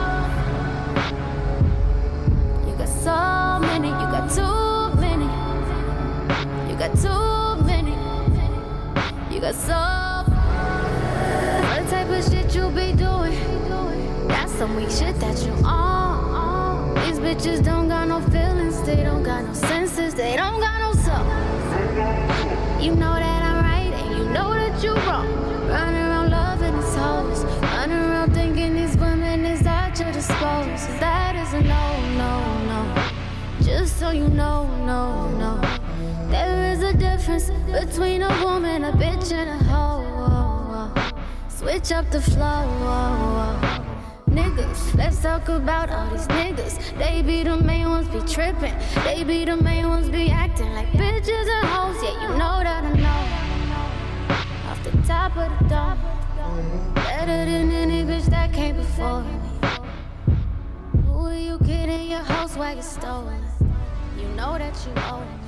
You 2.68 2.74
got 2.78 2.92
so 3.08 3.18
many, 3.68 3.90
you 3.90 4.08
got 4.16 4.26
too 4.32 4.96
many. 5.02 5.30
You 6.70 6.76
got 6.78 6.94
too 6.96 7.64
many. 7.66 7.96
You 9.34 9.40
got 9.42 9.56
so. 9.56 9.82
What 11.68 11.84
type 11.90 12.10
of 12.10 12.24
shit 12.24 12.56
you 12.56 12.70
be 12.70 12.94
doing? 12.94 13.36
That's 14.30 14.54
some 14.54 14.76
weak 14.78 14.90
shit 14.90 15.20
that 15.20 15.31
bitches 17.42 17.64
don't 17.64 17.88
got 17.88 18.08
no 18.08 18.22
feelings, 18.30 18.80
they 18.84 18.98
don't 18.98 19.24
got 19.24 19.44
no 19.44 19.54
senses, 19.54 20.14
they 20.14 20.36
don't 20.36 20.60
got 20.60 20.80
no 20.80 20.92
soul. 21.02 21.26
You 22.80 22.94
know 22.96 23.16
that 23.16 23.42
I'm 23.44 23.64
right 23.66 23.94
and 24.00 24.18
you 24.18 24.26
know 24.26 24.54
that 24.54 24.84
you're 24.84 24.94
wrong. 25.08 25.28
Running 25.68 26.02
around 26.02 26.30
loving 26.30 26.76
these 26.76 26.96
hoes, 26.96 27.44
running 27.64 27.98
around 27.98 28.34
thinking 28.34 28.76
these 28.76 28.96
women 28.96 29.44
is 29.46 29.66
at 29.66 30.00
your 30.00 30.12
disposal. 30.12 31.00
That 31.00 31.36
is 31.36 31.54
a 31.54 31.62
no, 31.62 31.86
no, 32.22 32.34
no. 32.72 33.12
Just 33.64 33.98
so 33.98 34.12
you 34.12 34.28
know, 34.28 34.68
no, 34.86 35.28
no. 35.40 35.60
There 36.30 36.72
is 36.72 36.84
a 36.84 36.94
difference 36.94 37.50
between 37.72 38.22
a 38.22 38.44
woman, 38.44 38.84
a 38.84 38.92
bitch, 38.92 39.32
and 39.32 39.50
a 39.50 39.64
hoe. 39.64 40.06
Oh, 40.06 40.94
oh, 40.94 40.94
oh. 40.96 41.24
Switch 41.50 41.92
up 41.92 42.08
the 42.12 42.22
flow. 42.22 43.71
Let's 45.02 45.20
talk 45.20 45.50
about 45.50 45.90
all 45.90 46.12
these 46.12 46.28
niggas. 46.28 46.96
They 47.00 47.24
be 47.24 47.42
the 47.42 47.58
main 47.58 47.90
ones 47.90 48.08
be 48.08 48.20
tripping. 48.32 48.76
They 49.04 49.24
be 49.24 49.46
the 49.46 49.58
main 49.58 49.90
ones 49.90 50.10
be 50.10 50.30
acting 50.30 50.72
like 50.76 50.90
bitches 50.92 51.48
and 51.56 51.68
hoes. 51.70 52.04
Yeah, 52.04 52.22
you 52.22 52.30
know 52.38 52.62
that 52.62 52.84
I 52.84 52.94
know. 52.94 54.70
Off 54.70 54.84
the 54.84 54.92
top 55.08 55.36
of 55.36 55.50
the 55.58 55.66
dome. 55.70 56.00
Better 56.94 57.46
than 57.50 57.72
any 57.72 58.04
bitch 58.04 58.28
that 58.28 58.54
came 58.54 58.76
before 58.76 59.24
me. 59.24 59.40
Who 61.08 61.26
are 61.26 61.34
you 61.36 61.58
kidding? 61.66 62.12
Your 62.12 62.20
house 62.20 62.56
wagon 62.56 62.84
stolen. 62.84 63.44
You 64.20 64.28
know 64.36 64.56
that 64.60 64.76
you 64.86 64.94
owe 65.10 65.22
me. 65.22 65.41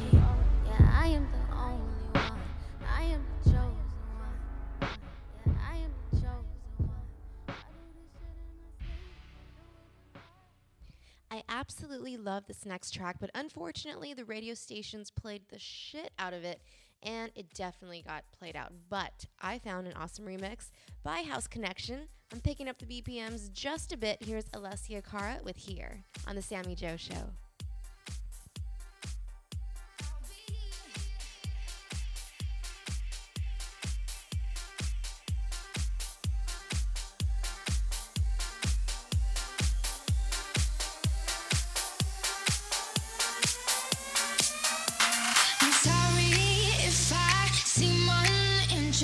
Absolutely 11.63 12.17
love 12.17 12.45
this 12.45 12.65
next 12.65 12.91
track, 12.91 13.15
but 13.21 13.29
unfortunately, 13.33 14.13
the 14.13 14.25
radio 14.25 14.53
stations 14.53 15.09
played 15.09 15.43
the 15.49 15.57
shit 15.57 16.11
out 16.19 16.33
of 16.33 16.43
it, 16.43 16.61
and 17.01 17.31
it 17.35 17.53
definitely 17.53 18.03
got 18.05 18.25
played 18.37 18.57
out. 18.57 18.73
But 18.89 19.27
I 19.41 19.59
found 19.59 19.87
an 19.87 19.93
awesome 19.93 20.25
remix 20.25 20.71
by 21.03 21.21
House 21.21 21.47
Connection. 21.47 22.09
I'm 22.33 22.41
picking 22.41 22.67
up 22.67 22.79
the 22.79 22.85
BPMs 22.85 23.49
just 23.53 23.93
a 23.93 23.97
bit. 23.97 24.17
Here's 24.19 24.43
Alessia 24.49 25.01
Cara 25.09 25.39
with 25.41 25.55
Here 25.55 26.03
on 26.27 26.35
The 26.35 26.41
Sammi 26.41 26.75
Jo 26.75 26.97
Show. 26.97 27.31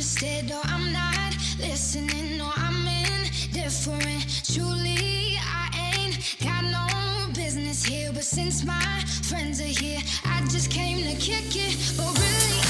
interested. 0.10 0.50
No, 0.50 0.62
I'm 0.64 0.92
not 0.92 1.36
listening. 1.60 2.38
No, 2.38 2.52
I'm 2.56 2.88
indifferent. 2.88 4.44
Truly, 4.54 5.38
I 5.40 5.96
ain't 5.96 6.36
got 6.42 6.64
no 6.64 7.34
business 7.34 7.84
here. 7.84 8.12
But 8.14 8.24
since 8.24 8.64
my 8.66 9.04
friends 9.24 9.62
are 9.62 9.66
here, 9.66 10.00
I 10.26 10.42
just 10.50 10.72
came 10.72 10.98
to 10.98 11.16
kick 11.20 11.56
it. 11.56 11.94
But 11.98 12.18
really. 12.18 12.69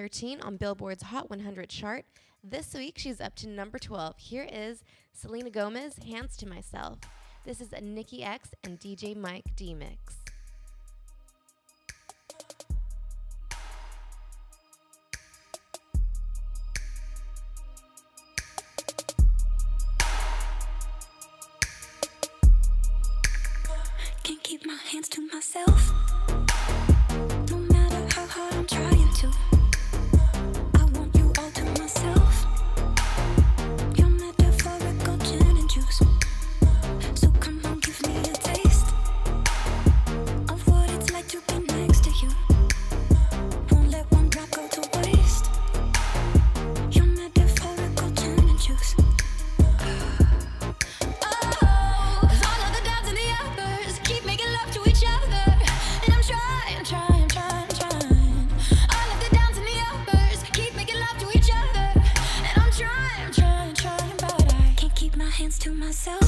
13 0.00 0.40
on 0.40 0.56
Billboard's 0.56 1.02
Hot 1.02 1.28
100 1.28 1.68
chart. 1.68 2.06
This 2.42 2.72
week, 2.72 2.94
she's 2.96 3.20
up 3.20 3.34
to 3.34 3.46
number 3.46 3.78
12. 3.78 4.14
Here 4.16 4.48
is 4.50 4.82
Selena 5.12 5.50
Gomez, 5.50 5.98
Hands 6.08 6.34
to 6.38 6.48
Myself. 6.48 7.00
This 7.44 7.60
is 7.60 7.74
a 7.74 7.82
Nikki 7.82 8.24
X 8.24 8.48
and 8.64 8.80
DJ 8.80 9.14
Mike 9.14 9.44
D 9.56 9.74
mix. 9.74 10.14
Can't 24.22 24.42
keep 24.42 24.64
my 24.64 24.78
hands 24.90 25.10
to 25.10 25.28
myself. 25.30 26.19
Myself. 65.90 66.19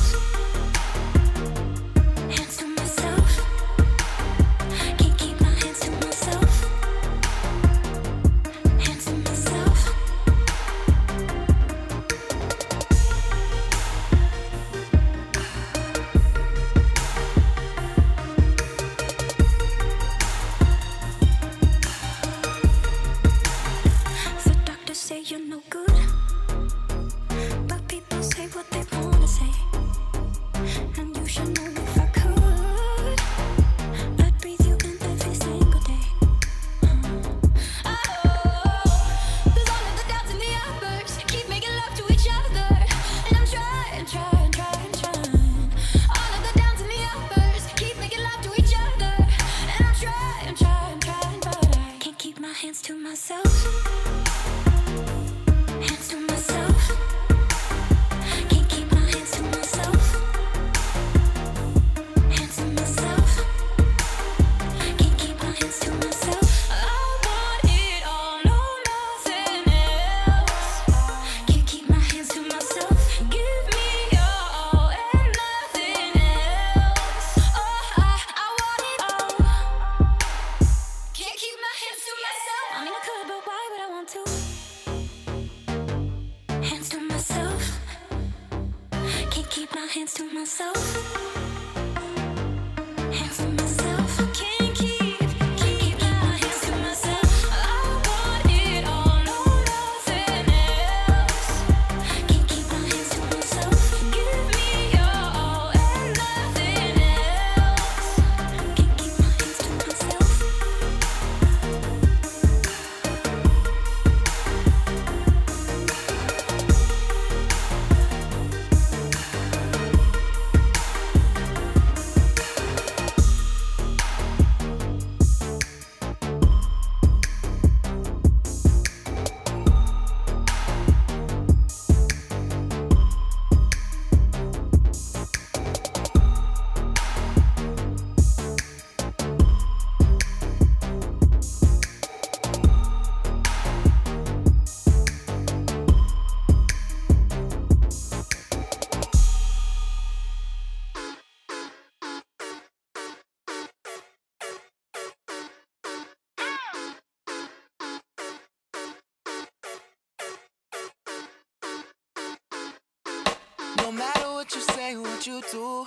What 165.23 165.27
you 165.29 165.43
do, 165.53 165.87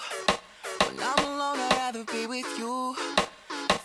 when 0.87 1.03
I'm 1.03 1.25
alone, 1.25 1.57
I'd 1.59 1.73
rather 1.77 2.05
be 2.05 2.25
with 2.25 2.45
you. 2.57 2.95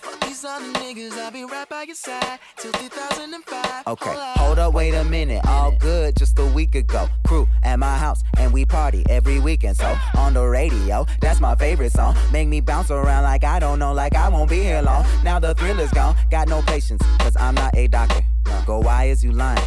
Fuck 0.00 0.20
these 0.20 0.44
other 0.44 0.64
niggas, 0.74 1.12
I'll 1.18 1.32
be 1.32 1.44
right 1.44 1.68
by 1.68 1.82
your 1.82 1.96
side 1.96 2.38
till 2.56 2.70
2005. 2.70 3.86
Okay, 3.88 4.14
hold 4.36 4.60
up, 4.60 4.74
wait 4.74 4.94
a 4.94 5.02
minute. 5.02 5.44
All 5.48 5.72
good 5.72 6.16
just 6.16 6.38
a 6.38 6.46
week 6.46 6.76
ago. 6.76 7.08
Crew 7.26 7.48
at 7.64 7.80
my 7.80 7.96
house, 7.96 8.22
and 8.38 8.52
we 8.52 8.64
party 8.64 9.04
every 9.08 9.40
weekend. 9.40 9.76
So 9.76 9.92
on 10.16 10.34
the 10.34 10.44
radio, 10.46 11.04
that's 11.20 11.40
my 11.40 11.56
favorite 11.56 11.92
song. 11.92 12.14
Make 12.32 12.46
me 12.46 12.60
bounce 12.60 12.92
around 12.92 13.24
like 13.24 13.42
I 13.42 13.58
don't 13.58 13.80
know, 13.80 13.92
like 13.92 14.14
I 14.14 14.28
won't 14.28 14.50
be 14.50 14.60
here 14.60 14.82
long. 14.82 15.04
Now 15.24 15.40
the 15.40 15.54
thrill 15.54 15.80
is 15.80 15.90
gone, 15.90 16.14
got 16.30 16.46
no 16.46 16.62
patience, 16.62 17.02
cause 17.18 17.36
I'm 17.36 17.56
not 17.56 17.76
a 17.76 17.88
doctor. 17.88 18.24
Go, 18.66 18.80
why 18.80 19.06
is 19.06 19.24
you 19.24 19.32
lying? 19.32 19.66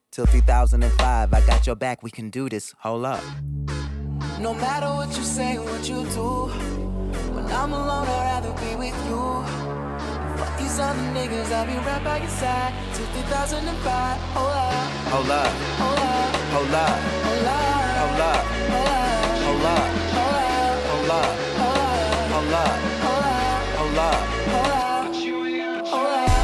Till 0.11 0.25
2005, 0.25 1.33
I 1.33 1.41
got 1.47 1.65
your 1.65 1.77
back, 1.77 2.03
we 2.03 2.11
can 2.11 2.29
do 2.29 2.49
this. 2.49 2.75
Hold 2.79 3.05
up. 3.05 3.23
No 4.41 4.53
matter 4.53 4.87
what 4.87 5.07
you 5.15 5.23
say, 5.23 5.57
what 5.57 5.87
you 5.87 6.03
do, 6.11 6.47
when 7.31 7.45
I'm 7.45 7.71
alone, 7.71 8.05
I'd 8.09 8.43
rather 8.43 8.51
be 8.59 8.75
with 8.75 8.97
you. 9.07 9.21
Fuck 10.35 10.57
these 10.59 10.79
other 10.79 10.99
niggas, 11.15 11.49
I'll 11.53 11.65
be 11.65 11.77
right 11.87 12.03
by 12.03 12.17
your 12.17 12.27
side 12.27 12.73
till 12.93 13.05
2005. 13.23 14.19
Hold 14.35 14.51
up, 14.51 14.73
Hold 15.11 15.31
up, 15.31 15.47
hold 15.79 15.99
up, 16.03 16.35
hold 16.51 16.75
up, 16.75 16.99
hold 17.31 17.47
up, 17.47 17.71
hold 18.01 18.19
up, 18.19 18.43
hold 19.47 19.63
up, 19.63 19.87
hold 20.11 20.35
up, 20.35 20.59
hold 20.91 21.11
up, 21.11 21.31
hold 21.55 21.71
up, 21.71 22.19
hold 22.27 22.51
up, 22.51 22.75
hold 22.99 23.23
up, 23.23 23.55
hold 23.79 23.95
up. 23.95 24.19
hold 24.51 24.71
up, 24.75 25.87
hold 25.87 26.11
up. 26.11 26.35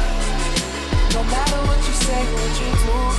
No 1.12 1.20
matter 1.24 1.60
what 1.68 1.80
you 1.86 1.94
say, 2.06 2.22
what 2.32 2.52
you 2.60 2.70
do, 2.86 3.17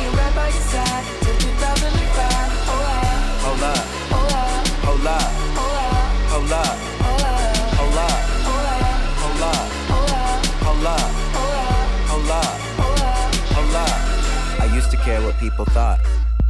be 0.00 0.08
right 0.16 0.34
by 0.34 0.48
your 0.48 0.66
side 0.72 1.04
till 1.20 1.36
2005. 1.36 2.40
Hold 3.44 3.62
up, 3.62 3.84
oh, 4.12 4.30
Hold 4.86 5.06
up, 5.06 5.28
oh, 5.56 5.80
hold 6.32 6.52
up, 6.52 6.78
hold 7.00 7.22
up, 7.22 7.56
hold 7.76 7.96
up, 7.96 8.24
hold 8.40 8.64
hold 9.20 9.42
up, 9.42 9.68
hold 9.90 10.12
up, 10.12 10.40
hold 10.64 10.86
up, 10.86 11.08
hold 12.08 12.30
up, 12.30 12.60
hold 12.80 13.00
up, 13.02 13.34
hold 13.56 13.74
up. 13.76 14.60
I 14.60 14.74
used 14.74 14.90
to 14.90 14.96
care 14.98 15.20
what 15.22 15.38
people 15.38 15.64
thought. 15.66 16.00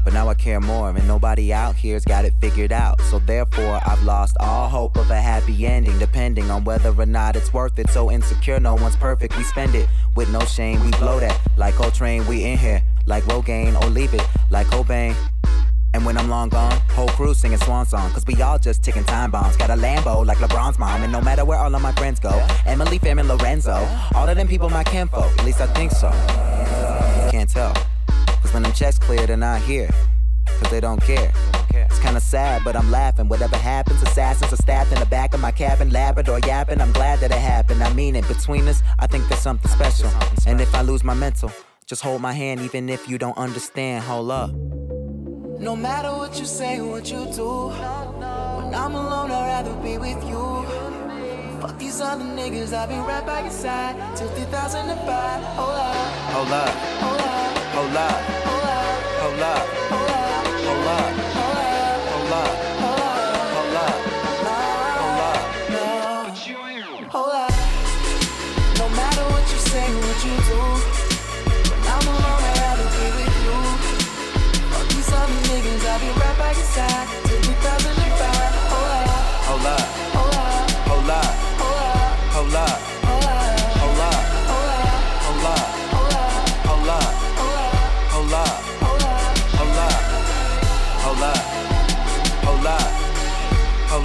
But 0.03 0.14
now 0.14 0.28
I 0.28 0.34
care 0.34 0.61
more, 0.61 0.88
and 0.88 1.07
nobody 1.07 1.53
out 1.53 1.76
here's 1.76 2.07
got 2.07 2.24
it 2.24 2.32
figured 2.40 2.72
out. 2.72 3.03
So 3.03 3.18
therefore, 3.18 3.80
I've 3.84 4.03
lost 4.03 4.34
all 4.40 4.66
hope 4.66 4.96
of 4.96 5.11
a 5.11 5.20
happy 5.20 5.66
ending, 5.66 5.98
depending 5.98 6.51
on 6.51 6.64
whether 6.64 6.90
or 6.90 7.07
not 7.07 7.36
it's 7.36 7.53
worth 7.53 7.78
it. 7.78 7.90
So 7.90 8.11
insecure, 8.11 8.59
no 8.61 8.76
one's 8.76 8.96
perfect. 8.96 9.36
We 9.36 9.44
spend 9.44 9.74
it 9.74 9.88
with 10.16 10.30
no 10.30 10.40
shame. 10.40 10.82
We 10.84 10.90
blow 10.92 11.20
that 11.20 11.38
like 11.59 11.74
Coltrane. 11.74 12.26
We 12.26 12.44
in 12.44 12.57
here 12.57 12.82
like 13.11 13.24
Rogaine, 13.24 13.78
or 13.82 13.90
leave 13.90 14.14
it 14.14 14.22
like 14.50 14.68
Cobain. 14.68 15.14
And 15.92 16.06
when 16.06 16.16
I'm 16.16 16.30
long 16.30 16.48
gone, 16.48 16.80
whole 16.90 17.08
crew 17.08 17.34
singing 17.34 17.58
swan 17.58 17.84
song. 17.84 18.12
Cause 18.12 18.24
we 18.24 18.40
all 18.40 18.58
just 18.58 18.84
ticking 18.84 19.02
time 19.04 19.32
bombs. 19.32 19.56
Got 19.56 19.70
a 19.70 19.74
Lambo 19.74 20.24
like 20.24 20.38
LeBron's 20.38 20.78
mom. 20.78 21.02
And 21.02 21.12
no 21.12 21.20
matter 21.20 21.44
where 21.44 21.58
all 21.58 21.74
of 21.74 21.82
my 21.82 21.92
friends 21.92 22.20
go, 22.20 22.30
Emily, 22.64 22.98
Fam, 22.98 23.18
and 23.18 23.28
Lorenzo, 23.28 23.76
all 24.14 24.28
of 24.28 24.36
them 24.36 24.46
people 24.46 24.70
my 24.70 24.84
kinfolk. 24.84 25.36
At 25.38 25.44
least 25.44 25.61
I 25.61 25.66
think 25.66 25.90
so. 25.90 26.11
Can't 27.32 27.50
tell. 27.50 27.74
Cause 28.40 28.54
when 28.54 28.62
them 28.62 28.72
checks 28.72 28.98
clear, 29.00 29.26
they're 29.26 29.36
not 29.36 29.61
here. 29.62 29.90
Cause 30.46 30.70
they 30.70 30.80
don't 30.80 31.02
care. 31.02 31.32
It's 31.72 31.98
kinda 31.98 32.20
sad, 32.20 32.62
but 32.64 32.76
I'm 32.76 32.90
laughing. 32.90 33.28
Whatever 33.28 33.56
happens, 33.56 34.00
assassins 34.02 34.52
are 34.52 34.56
stabbed 34.56 34.92
in 34.92 35.00
the 35.00 35.06
back 35.06 35.34
of 35.34 35.40
my 35.40 35.50
cabin, 35.50 35.90
Labrador 35.90 36.38
yapping. 36.46 36.80
I'm 36.80 36.92
glad 36.92 37.18
that 37.20 37.32
it 37.32 37.38
happened. 37.38 37.82
I 37.82 37.92
mean 37.94 38.14
it. 38.14 38.26
Between 38.28 38.68
us, 38.68 38.82
I 39.00 39.08
think 39.08 39.26
there's 39.28 39.40
something 39.40 39.70
special. 39.70 40.08
And 40.46 40.61
if 40.61 40.72
I 40.72 40.82
lose 40.82 41.02
my 41.02 41.14
mental, 41.14 41.50
just 41.91 42.03
hold 42.03 42.22
my 42.22 42.32
hand, 42.32 42.61
even 42.61 42.88
if 42.88 43.09
you 43.09 43.18
don't 43.18 43.36
understand. 43.36 44.05
Hold 44.05 44.30
up. 44.30 44.51
No 45.59 45.74
matter 45.74 46.12
what 46.12 46.38
you 46.38 46.45
say, 46.47 46.80
what 46.80 47.11
you 47.11 47.26
do. 47.34 47.66
When 48.57 48.72
I'm 48.72 48.95
alone, 48.95 49.32
I'd 49.32 49.64
rather 49.64 49.74
be 49.82 49.99
with 49.99 50.22
you. 50.30 50.45
Fuck 51.61 51.76
these 51.78 52.01
other 52.01 52.22
niggas, 52.24 52.72
I'll 52.72 52.86
be 52.86 52.95
right 52.95 53.26
by 53.26 53.41
your 53.41 53.51
side 53.51 53.97
till 54.16 54.28
2005. 54.36 55.43
Hold 55.59 55.74
up, 55.74 55.97
Hold 56.36 56.53
up. 56.53 56.74
hold 57.03 57.20
up, 57.20 57.59
Hold 57.74 57.97
up. 57.97 58.20
hold 58.55 58.70
up, 58.70 59.01
Hold 59.20 59.41
up. 59.41 59.66
hold 59.91 60.11
up, 60.11 60.11
Hold 60.11 60.11
up. 60.11 60.47
hold 60.64 60.86
up, 60.86 61.30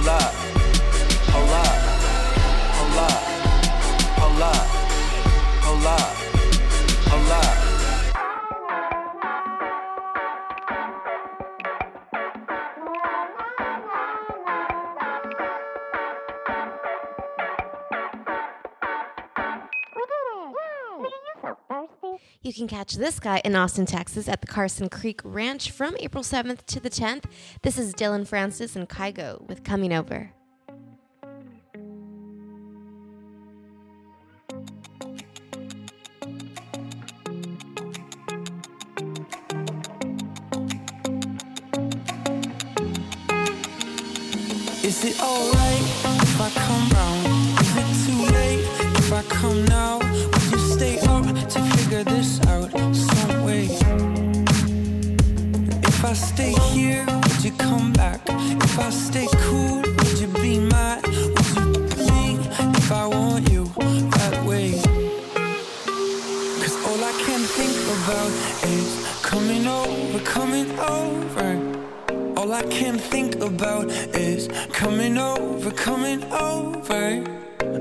love. 0.06 0.35
You 22.46 22.52
can 22.52 22.68
catch 22.68 22.94
this 22.94 23.18
guy 23.18 23.42
in 23.44 23.56
Austin, 23.56 23.86
Texas 23.86 24.28
at 24.28 24.40
the 24.40 24.46
Carson 24.46 24.88
Creek 24.88 25.20
Ranch 25.24 25.72
from 25.72 25.96
April 25.98 26.22
7th 26.22 26.64
to 26.66 26.78
the 26.78 26.88
10th. 26.88 27.24
This 27.62 27.76
is 27.76 27.92
Dillon 27.92 28.24
Francis 28.24 28.76
and 28.76 28.88
Kygo 28.88 29.44
with 29.48 29.64
Coming 29.64 29.92
Over. 29.92 30.30
Is 44.84 45.04
it 45.04 45.20
alright 45.20 45.82
if 46.22 46.40
I 46.40 46.50
come 46.54 46.88
round? 46.90 47.60
Is 47.60 47.76
it 47.76 48.06
too 48.06 48.32
late 48.32 48.64
if 48.98 49.12
I 49.12 49.22
come 49.22 49.64
now? 49.64 50.05
Stay 56.16 56.54
here, 56.72 57.04
would 57.06 57.44
you 57.44 57.52
come 57.52 57.92
back? 57.92 58.20
If 58.28 58.78
I 58.78 58.90
stay 58.90 59.28
cool, 59.44 59.82
would 59.82 60.18
you 60.18 60.28
be 60.28 60.58
mad? 60.58 61.06
Would 61.06 61.14
you 61.14 62.14
me 62.16 62.38
if 62.80 62.90
I 62.90 63.06
want 63.06 63.50
you 63.50 63.64
that 64.16 64.44
way? 64.46 64.72
Cause 66.62 66.76
all 66.86 67.00
I 67.04 67.12
can 67.26 67.40
think 67.58 67.76
about 67.96 68.30
is 68.64 68.88
coming 69.22 69.66
over, 69.66 70.18
coming 70.20 70.78
over. 70.78 71.48
All 72.36 72.52
I 72.52 72.62
can 72.64 72.98
think 72.98 73.36
about 73.36 73.90
is 74.14 74.48
coming 74.72 75.18
over, 75.18 75.70
coming 75.70 76.24
over. 76.32 77.24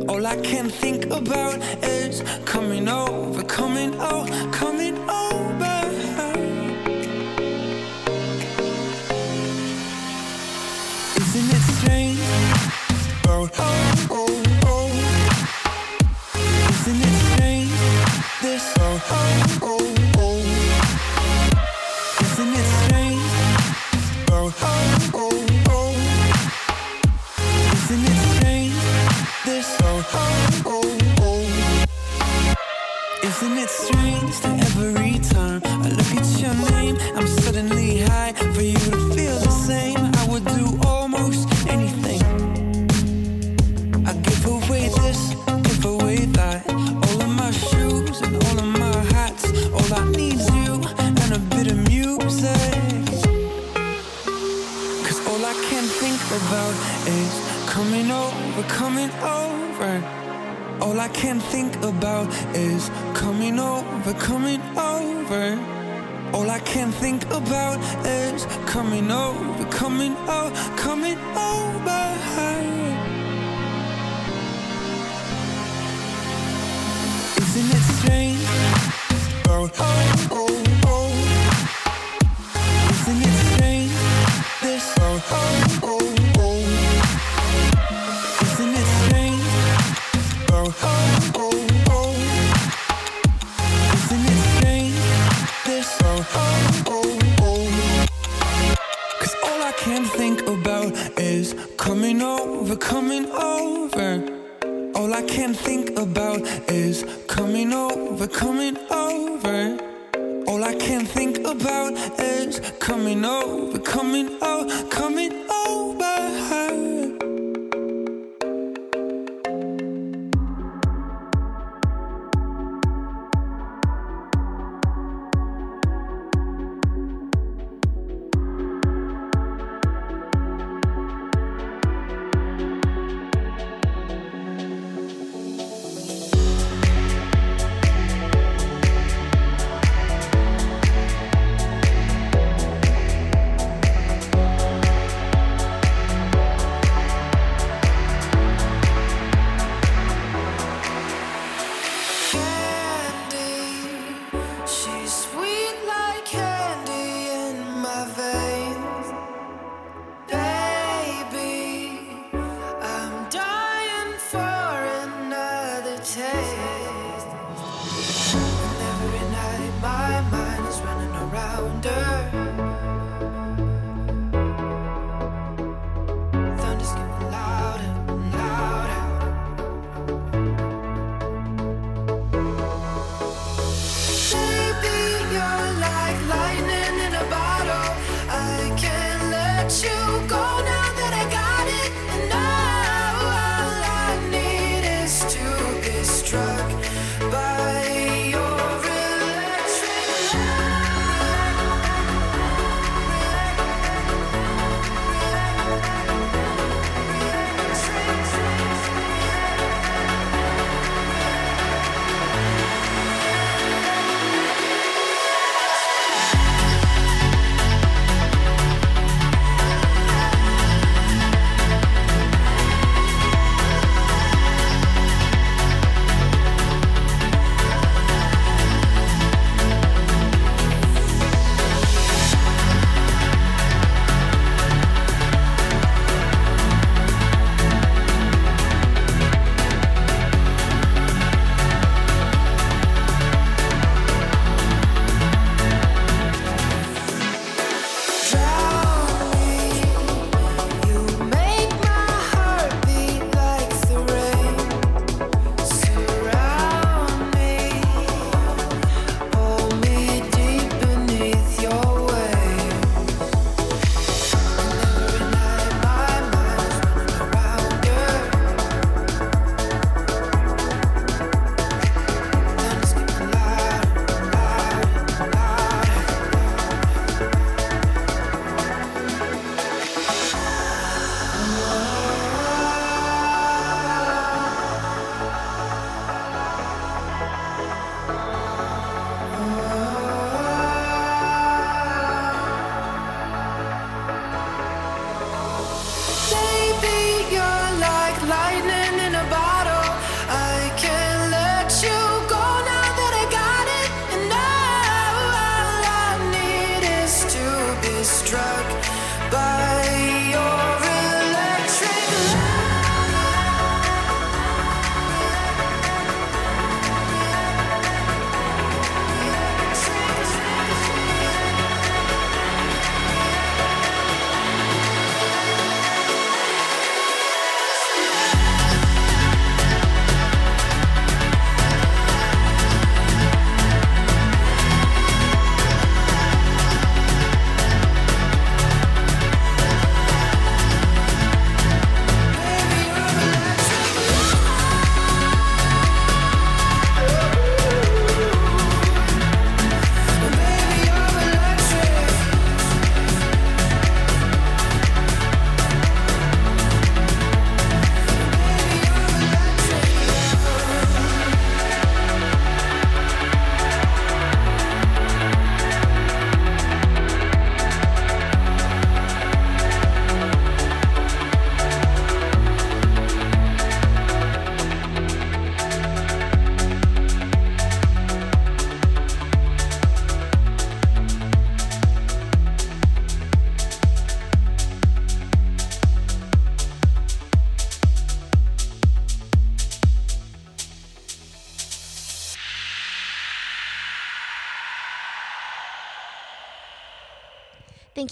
All 0.09 0.25
I 0.25 0.35
can 0.41 0.69
think 0.69 1.05
about 1.05 1.55
is 1.83 2.23
coming 2.45 2.87
over, 2.89 3.04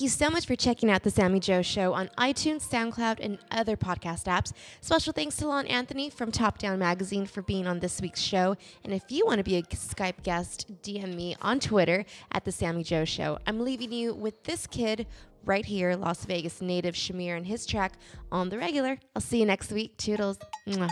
you 0.04 0.10
so 0.10 0.30
much 0.30 0.46
for 0.46 0.56
checking 0.56 0.92
out 0.92 1.02
The 1.04 1.10
Sammi 1.10 1.40
Jo 1.40 1.62
Show 1.62 1.94
on 1.94 2.10
iTunes, 2.18 2.68
SoundCloud, 2.68 3.20
and 3.22 3.40
other 3.50 3.78
podcast 3.78 4.26
apps. 4.26 4.52
Special 4.82 5.14
thanks 5.14 5.38
to 5.38 5.48
Lon 5.48 5.66
Anthony 5.68 6.10
from 6.10 6.30
Top 6.30 6.58
Down 6.58 6.78
Magazine 6.78 7.26
for 7.26 7.42
being 7.42 7.66
on 7.66 7.80
this 7.80 8.02
week's 8.02 8.20
show. 8.20 8.58
And 8.84 8.94
if 8.94 9.04
you 9.10 9.26
want 9.26 9.38
to 9.38 9.44
be 9.44 9.56
a 9.56 9.64
Skype 9.64 10.22
guest, 10.22 10.70
DM 10.84 11.16
me 11.16 11.38
on 11.42 11.62
Twitter 11.62 12.06
at 12.34 12.44
The 12.44 12.52
Sammi 12.52 12.84
Jo 12.84 13.06
Show. 13.06 13.40
I'm 13.48 13.62
leaving 13.62 13.94
you 13.94 14.14
with 14.14 14.44
this 14.44 14.68
kid 14.68 15.08
right 15.46 15.66
here, 15.66 15.96
Las 15.96 16.26
Vegas 16.26 16.62
native 16.62 16.96
Shamir 16.96 17.38
and 17.38 17.48
his 17.48 17.66
track 17.66 17.94
on 18.30 18.50
the 18.50 18.58
regular. 18.58 19.00
I'll 19.16 19.22
see 19.22 19.40
you 19.40 19.46
next 19.46 19.72
week. 19.72 19.96
Toodles. 19.98 20.38
Mwah. 20.68 20.92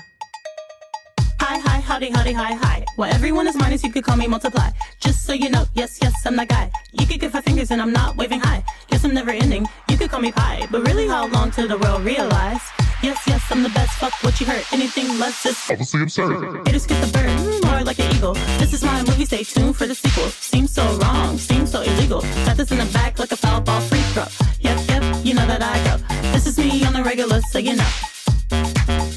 Hi, 1.43 1.57
hi, 1.57 1.79
howdy, 1.79 2.11
howdy, 2.11 2.33
hi, 2.33 2.53
hi. 2.53 2.85
Well, 2.97 3.11
everyone 3.11 3.47
is 3.47 3.55
minus, 3.55 3.83
you 3.83 3.91
could 3.91 4.03
call 4.03 4.15
me 4.15 4.27
multiply. 4.27 4.69
Just 4.99 5.25
so 5.25 5.33
you 5.33 5.49
know, 5.49 5.65
yes, 5.73 5.97
yes, 5.99 6.13
I'm 6.23 6.35
that 6.35 6.49
guy. 6.49 6.71
You 6.91 7.07
could 7.07 7.19
give 7.19 7.31
five 7.31 7.43
fingers 7.43 7.71
and 7.71 7.81
I'm 7.81 7.91
not 7.91 8.15
waving 8.15 8.41
high. 8.41 8.63
Guess 8.89 9.05
I'm 9.05 9.15
never 9.15 9.31
ending, 9.31 9.67
you 9.89 9.97
could 9.97 10.11
call 10.11 10.21
me 10.21 10.31
pie. 10.31 10.67
But 10.69 10.85
really, 10.85 11.07
how 11.07 11.25
long 11.29 11.49
till 11.49 11.67
the 11.67 11.79
world 11.79 12.03
realize? 12.03 12.61
Yes, 13.01 13.19
yes, 13.25 13.41
I'm 13.49 13.63
the 13.63 13.69
best, 13.69 13.97
fuck 13.97 14.13
what 14.23 14.39
you 14.39 14.45
heard. 14.45 14.63
Anything 14.71 15.17
less 15.17 15.43
is 15.47 15.57
Obviously 15.67 16.03
absurd. 16.03 16.67
Haters 16.67 16.85
get 16.85 17.03
the 17.03 17.11
bird, 17.11 17.65
more 17.65 17.83
like 17.83 17.97
an 17.97 18.15
eagle. 18.15 18.35
This 18.61 18.73
is 18.73 18.83
my 18.83 19.01
movie, 19.01 19.25
stay 19.25 19.43
tuned 19.43 19.75
for 19.75 19.87
the 19.87 19.95
sequel. 19.95 20.29
Seems 20.29 20.71
so 20.71 20.85
wrong, 20.99 21.39
seems 21.39 21.71
so 21.71 21.81
illegal. 21.81 22.21
Got 22.45 22.57
this 22.57 22.71
in 22.71 22.77
the 22.77 22.85
back 22.93 23.17
like 23.17 23.31
a 23.31 23.37
foul 23.37 23.61
ball 23.61 23.81
free 23.81 24.05
throw. 24.13 24.27
Yep, 24.59 24.79
yep, 24.89 25.25
you 25.25 25.33
know 25.33 25.47
that 25.47 25.63
I 25.63 25.75
go. 25.89 25.97
This 26.33 26.45
is 26.45 26.59
me 26.59 26.85
on 26.85 26.93
the 26.93 27.01
regular, 27.01 27.41
so 27.41 27.57
you 27.57 27.75
know. 27.77 29.10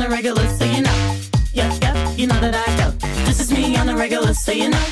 On 0.00 0.08
the 0.08 0.16
regular, 0.16 0.46
so 0.56 0.64
you 0.64 0.80
know. 0.80 1.16
Yep, 1.52 1.82
yep, 1.82 2.18
you 2.18 2.26
know 2.26 2.40
that 2.40 2.54
I 2.54 2.68
go. 2.80 2.90
This 3.26 3.38
is 3.38 3.52
me 3.52 3.76
on 3.76 3.86
the 3.86 3.94
regular, 3.94 4.32
so 4.32 4.50
you 4.50 4.70
know. 4.70 4.86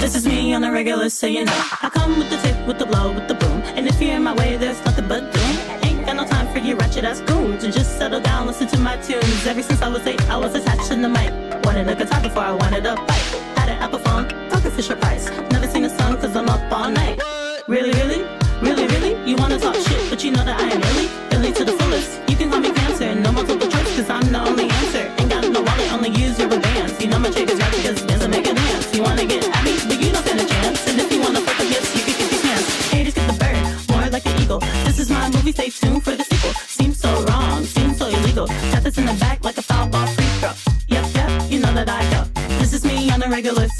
This 0.00 0.14
is 0.14 0.26
me 0.26 0.54
on 0.54 0.62
the 0.62 0.72
regular, 0.72 1.10
so 1.10 1.26
you 1.26 1.44
know. 1.44 1.64
I 1.82 1.90
come 1.92 2.16
with 2.16 2.30
the 2.30 2.38
tip, 2.38 2.66
with 2.66 2.78
the 2.78 2.86
blow, 2.86 3.12
with 3.12 3.28
the 3.28 3.34
boom. 3.34 3.60
And 3.76 3.86
if 3.86 4.00
you're 4.00 4.16
in 4.16 4.22
my 4.22 4.34
way, 4.34 4.56
there's 4.56 4.82
nothing 4.86 5.06
but 5.06 5.30
doom. 5.34 5.56
Ain't 5.82 6.06
got 6.06 6.16
no 6.16 6.24
time 6.24 6.50
for 6.50 6.60
you 6.60 6.76
ratchet 6.76 7.04
ass 7.04 7.20
goons. 7.20 7.62
And 7.62 7.74
just 7.74 7.98
settle 7.98 8.20
down, 8.20 8.46
listen 8.46 8.66
to 8.68 8.78
my 8.78 8.96
tunes. 8.96 9.46
Ever 9.46 9.62
since 9.62 9.82
I 9.82 9.88
was 9.88 10.06
eight, 10.06 10.22
I 10.30 10.38
was 10.38 10.54
attached 10.54 10.88
to 10.88 10.96
the 10.96 11.10
mic. 11.10 11.30
Wanted 11.66 11.90
a 11.90 11.94
guitar 11.94 12.22
before 12.22 12.44
I 12.44 12.52
wanted 12.52 12.86
a 12.86 12.94
bike. 12.94 13.28
Had 13.58 13.68
an 13.68 13.82
Apple 13.82 13.98
phone, 13.98 14.30
pocket 14.48 14.72
Fisher 14.72 14.96
Price. 14.96 15.28
Never 15.50 15.66
seen 15.68 15.84
a 15.84 15.90
song 15.90 16.16
cause 16.16 16.34
I'm 16.34 16.48
up 16.48 16.72
all 16.72 16.88
night. 16.88 17.20
Really, 17.66 17.90
really? 18.00 18.24
Really, 18.62 18.86
really? 18.86 19.30
You 19.30 19.36
wanna 19.36 19.58
talk 19.58 19.74
shit, 19.74 20.08
but 20.08 20.24
you 20.24 20.30
know 20.30 20.42
that 20.42 20.58
I 20.58 20.70
am 20.70 20.80
really, 20.80 21.27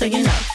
regular, 0.09 0.32
so 0.32 0.47